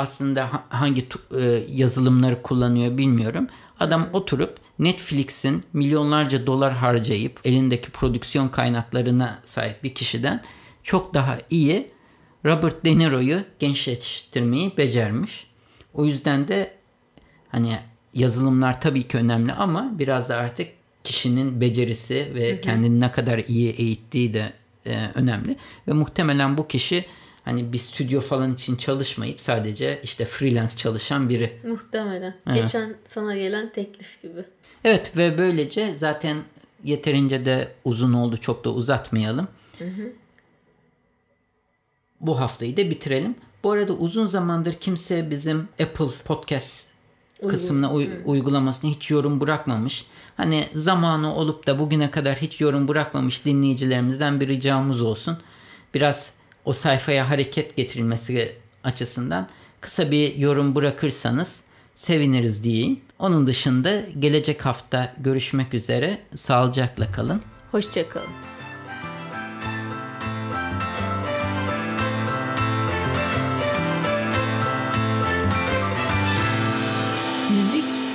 aslında 0.00 0.50
hangi 0.68 1.08
e, 1.40 1.42
yazılımları 1.68 2.42
kullanıyor 2.42 2.98
bilmiyorum. 2.98 3.46
Adam 3.80 4.08
oturup 4.12 4.56
Netflix'in 4.78 5.64
milyonlarca 5.72 6.46
dolar 6.46 6.72
harcayıp 6.72 7.40
elindeki 7.44 7.90
prodüksiyon 7.90 8.48
kaynaklarına 8.48 9.38
sahip 9.44 9.84
bir 9.84 9.94
kişiden 9.94 10.42
çok 10.82 11.14
daha 11.14 11.38
iyi 11.50 11.90
Robert 12.44 12.84
De 12.84 12.98
Niro'yu 12.98 13.40
gençleştirmeyi 13.58 14.76
becermiş. 14.76 15.46
O 15.94 16.04
yüzden 16.04 16.48
de 16.48 16.74
hani 17.48 17.78
yazılımlar 18.14 18.80
tabii 18.80 19.02
ki 19.02 19.18
önemli 19.18 19.52
ama 19.52 19.90
biraz 19.98 20.28
da 20.28 20.36
artık 20.36 20.68
kişinin 21.04 21.60
becerisi 21.60 22.32
ve 22.34 22.60
kendini 22.60 23.00
ne 23.00 23.12
kadar 23.12 23.38
iyi 23.38 23.70
eğittiği 23.70 24.34
de 24.34 24.52
e, 24.86 25.10
önemli. 25.14 25.56
Ve 25.88 25.92
muhtemelen 25.92 26.58
bu 26.58 26.68
kişi 26.68 27.04
hani 27.50 27.72
bir 27.72 27.78
stüdyo 27.78 28.20
falan 28.20 28.54
için 28.54 28.76
çalışmayıp 28.76 29.40
sadece 29.40 30.00
işte 30.02 30.24
freelance 30.24 30.76
çalışan 30.76 31.28
biri. 31.28 31.60
Muhtemelen. 31.68 32.34
Evet. 32.46 32.62
Geçen 32.62 32.94
sana 33.04 33.36
gelen 33.36 33.72
teklif 33.72 34.22
gibi. 34.22 34.44
Evet 34.84 35.16
ve 35.16 35.38
böylece 35.38 35.96
zaten 35.96 36.42
yeterince 36.84 37.44
de 37.44 37.72
uzun 37.84 38.12
oldu 38.12 38.36
çok 38.36 38.64
da 38.64 38.70
uzatmayalım. 38.70 39.48
Hı 39.78 39.84
hı 39.84 40.12
bu 42.20 42.40
haftayı 42.40 42.76
da 42.76 42.90
bitirelim. 42.90 43.34
Bu 43.64 43.70
arada 43.72 43.92
uzun 43.92 44.26
zamandır 44.26 44.72
kimse 44.72 45.30
bizim 45.30 45.68
Apple 45.82 46.06
Podcast 46.24 46.86
kısmına 47.48 47.92
uy- 47.92 48.10
uygulamasına 48.24 48.90
hiç 48.90 49.10
yorum 49.10 49.40
bırakmamış. 49.40 50.06
Hani 50.36 50.64
zamanı 50.74 51.34
olup 51.34 51.66
da 51.66 51.78
bugüne 51.78 52.10
kadar 52.10 52.36
hiç 52.36 52.60
yorum 52.60 52.88
bırakmamış 52.88 53.44
dinleyicilerimizden 53.44 54.40
bir 54.40 54.48
ricamız 54.48 55.02
olsun. 55.02 55.38
Biraz 55.94 56.30
o 56.64 56.72
sayfaya 56.72 57.30
hareket 57.30 57.76
getirilmesi 57.76 58.52
açısından 58.84 59.48
kısa 59.80 60.10
bir 60.10 60.36
yorum 60.36 60.74
bırakırsanız 60.74 61.60
seviniriz 61.94 62.64
diyeyim. 62.64 63.00
Onun 63.18 63.46
dışında 63.46 64.02
gelecek 64.18 64.66
hafta 64.66 65.14
görüşmek 65.18 65.74
üzere. 65.74 66.18
Sağlıcakla 66.36 67.12
kalın. 67.12 67.42
Hoşçakalın. 67.70 68.30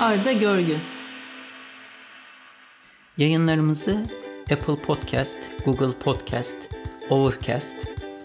Arda 0.06 0.32
Görgün 0.32 0.78
Yayınlarımızı 3.18 4.06
Apple 4.52 4.76
Podcast, 4.76 5.38
Google 5.66 6.00
Podcast, 6.04 6.56
Overcast, 7.10 7.76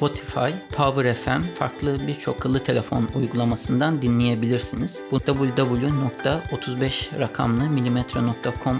Spotify, 0.00 0.50
Power 0.76 1.14
FM 1.14 1.42
farklı 1.54 1.98
birçok 2.06 2.36
akıllı 2.36 2.64
telefon 2.64 3.08
uygulamasından 3.14 4.02
dinleyebilirsiniz. 4.02 4.98
Bu 5.10 5.16
www.35 5.16 7.20
rakamlı 7.20 7.62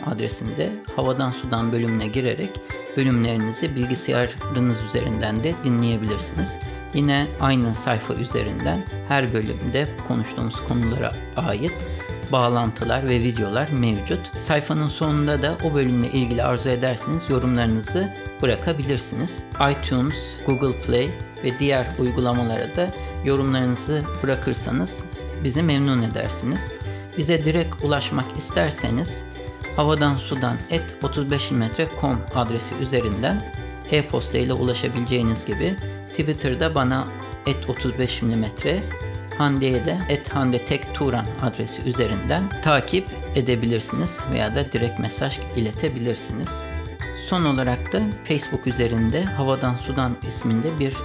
adresinde 0.07 0.73
havadan 0.97 1.31
sudan 1.31 1.73
bölümüne 1.73 2.07
girerek 2.07 2.51
bölümlerinizi 2.97 3.77
bilgisayarınız 3.77 4.77
üzerinden 4.89 5.45
de 5.45 5.55
dinleyebilirsiniz. 5.65 6.59
Yine 6.95 7.27
aynı 7.41 7.75
sayfa 7.75 8.15
üzerinden 8.15 8.85
her 9.09 9.33
bölümde 9.33 9.89
konuştuğumuz 10.09 10.57
konulara 10.69 11.13
ait 11.37 11.73
bağlantılar 12.33 13.09
ve 13.09 13.21
videolar 13.21 13.69
mevcut. 13.71 14.37
Sayfanın 14.37 14.89
sonunda 14.89 15.43
da 15.43 15.59
o 15.65 15.75
bölümle 15.75 16.11
ilgili 16.11 16.43
arzu 16.43 16.69
ederseniz 16.69 17.31
yorumlarınızı 17.31 18.30
bırakabilirsiniz. 18.43 19.31
iTunes, 19.71 20.15
Google 20.47 20.81
Play 20.81 21.11
ve 21.45 21.59
diğer 21.59 21.87
uygulamalara 21.99 22.77
da 22.77 22.91
yorumlarınızı 23.25 24.03
bırakırsanız 24.23 25.05
bizi 25.45 25.63
memnun 25.63 26.03
edersiniz. 26.03 26.73
Bize 27.19 27.45
direkt 27.45 27.85
ulaşmak 27.85 28.37
isterseniz 28.37 29.25
havadan 29.77 30.17
sudan 30.17 30.57
et 30.71 30.83
35mm.com 31.03 32.21
adresi 32.35 32.75
üzerinden 32.75 33.55
e-posta 33.91 34.39
ile 34.39 34.53
ulaşabileceğiniz 34.53 35.45
gibi 35.45 35.77
Twitter'da 36.11 36.75
bana 36.75 37.05
et 37.47 37.69
35 37.69 38.23
mm 38.23 38.45
Hande'ye 39.39 39.85
de 39.85 39.99
et 40.09 40.35
Hande 40.35 40.59
Tek 40.59 40.95
Turan 40.95 41.27
adresi 41.43 41.83
üzerinden 41.83 42.43
takip 42.65 43.09
edebilirsiniz 43.35 44.21
veya 44.33 44.55
da 44.55 44.73
direkt 44.73 44.99
mesaj 44.99 45.39
iletebilirsiniz. 45.57 46.49
Son 47.31 47.45
olarak 47.45 47.93
da 47.93 48.01
Facebook 48.25 48.67
üzerinde 48.67 49.25
Havadan 49.25 49.77
Sudan 49.77 50.17
isminde 50.29 50.79
bir 50.79 50.97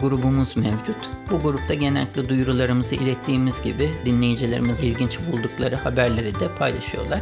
grubumuz 0.00 0.56
mevcut. 0.56 0.96
Bu 1.30 1.42
grupta 1.42 1.74
genellikle 1.74 2.28
duyurularımızı 2.28 2.94
ilettiğimiz 2.94 3.62
gibi 3.62 3.90
dinleyicilerimiz 4.06 4.78
ilginç 4.80 5.18
buldukları 5.32 5.76
haberleri 5.76 6.40
de 6.40 6.48
paylaşıyorlar. 6.58 7.20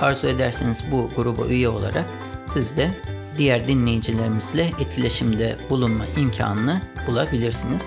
Arzu 0.00 0.26
ederseniz 0.26 0.84
bu 0.92 1.10
gruba 1.16 1.46
üye 1.46 1.68
olarak 1.68 2.04
siz 2.52 2.76
de 2.76 2.90
diğer 3.38 3.68
dinleyicilerimizle 3.68 4.70
etkileşimde 4.80 5.56
bulunma 5.70 6.04
imkanını 6.16 6.80
bulabilirsiniz. 7.06 7.82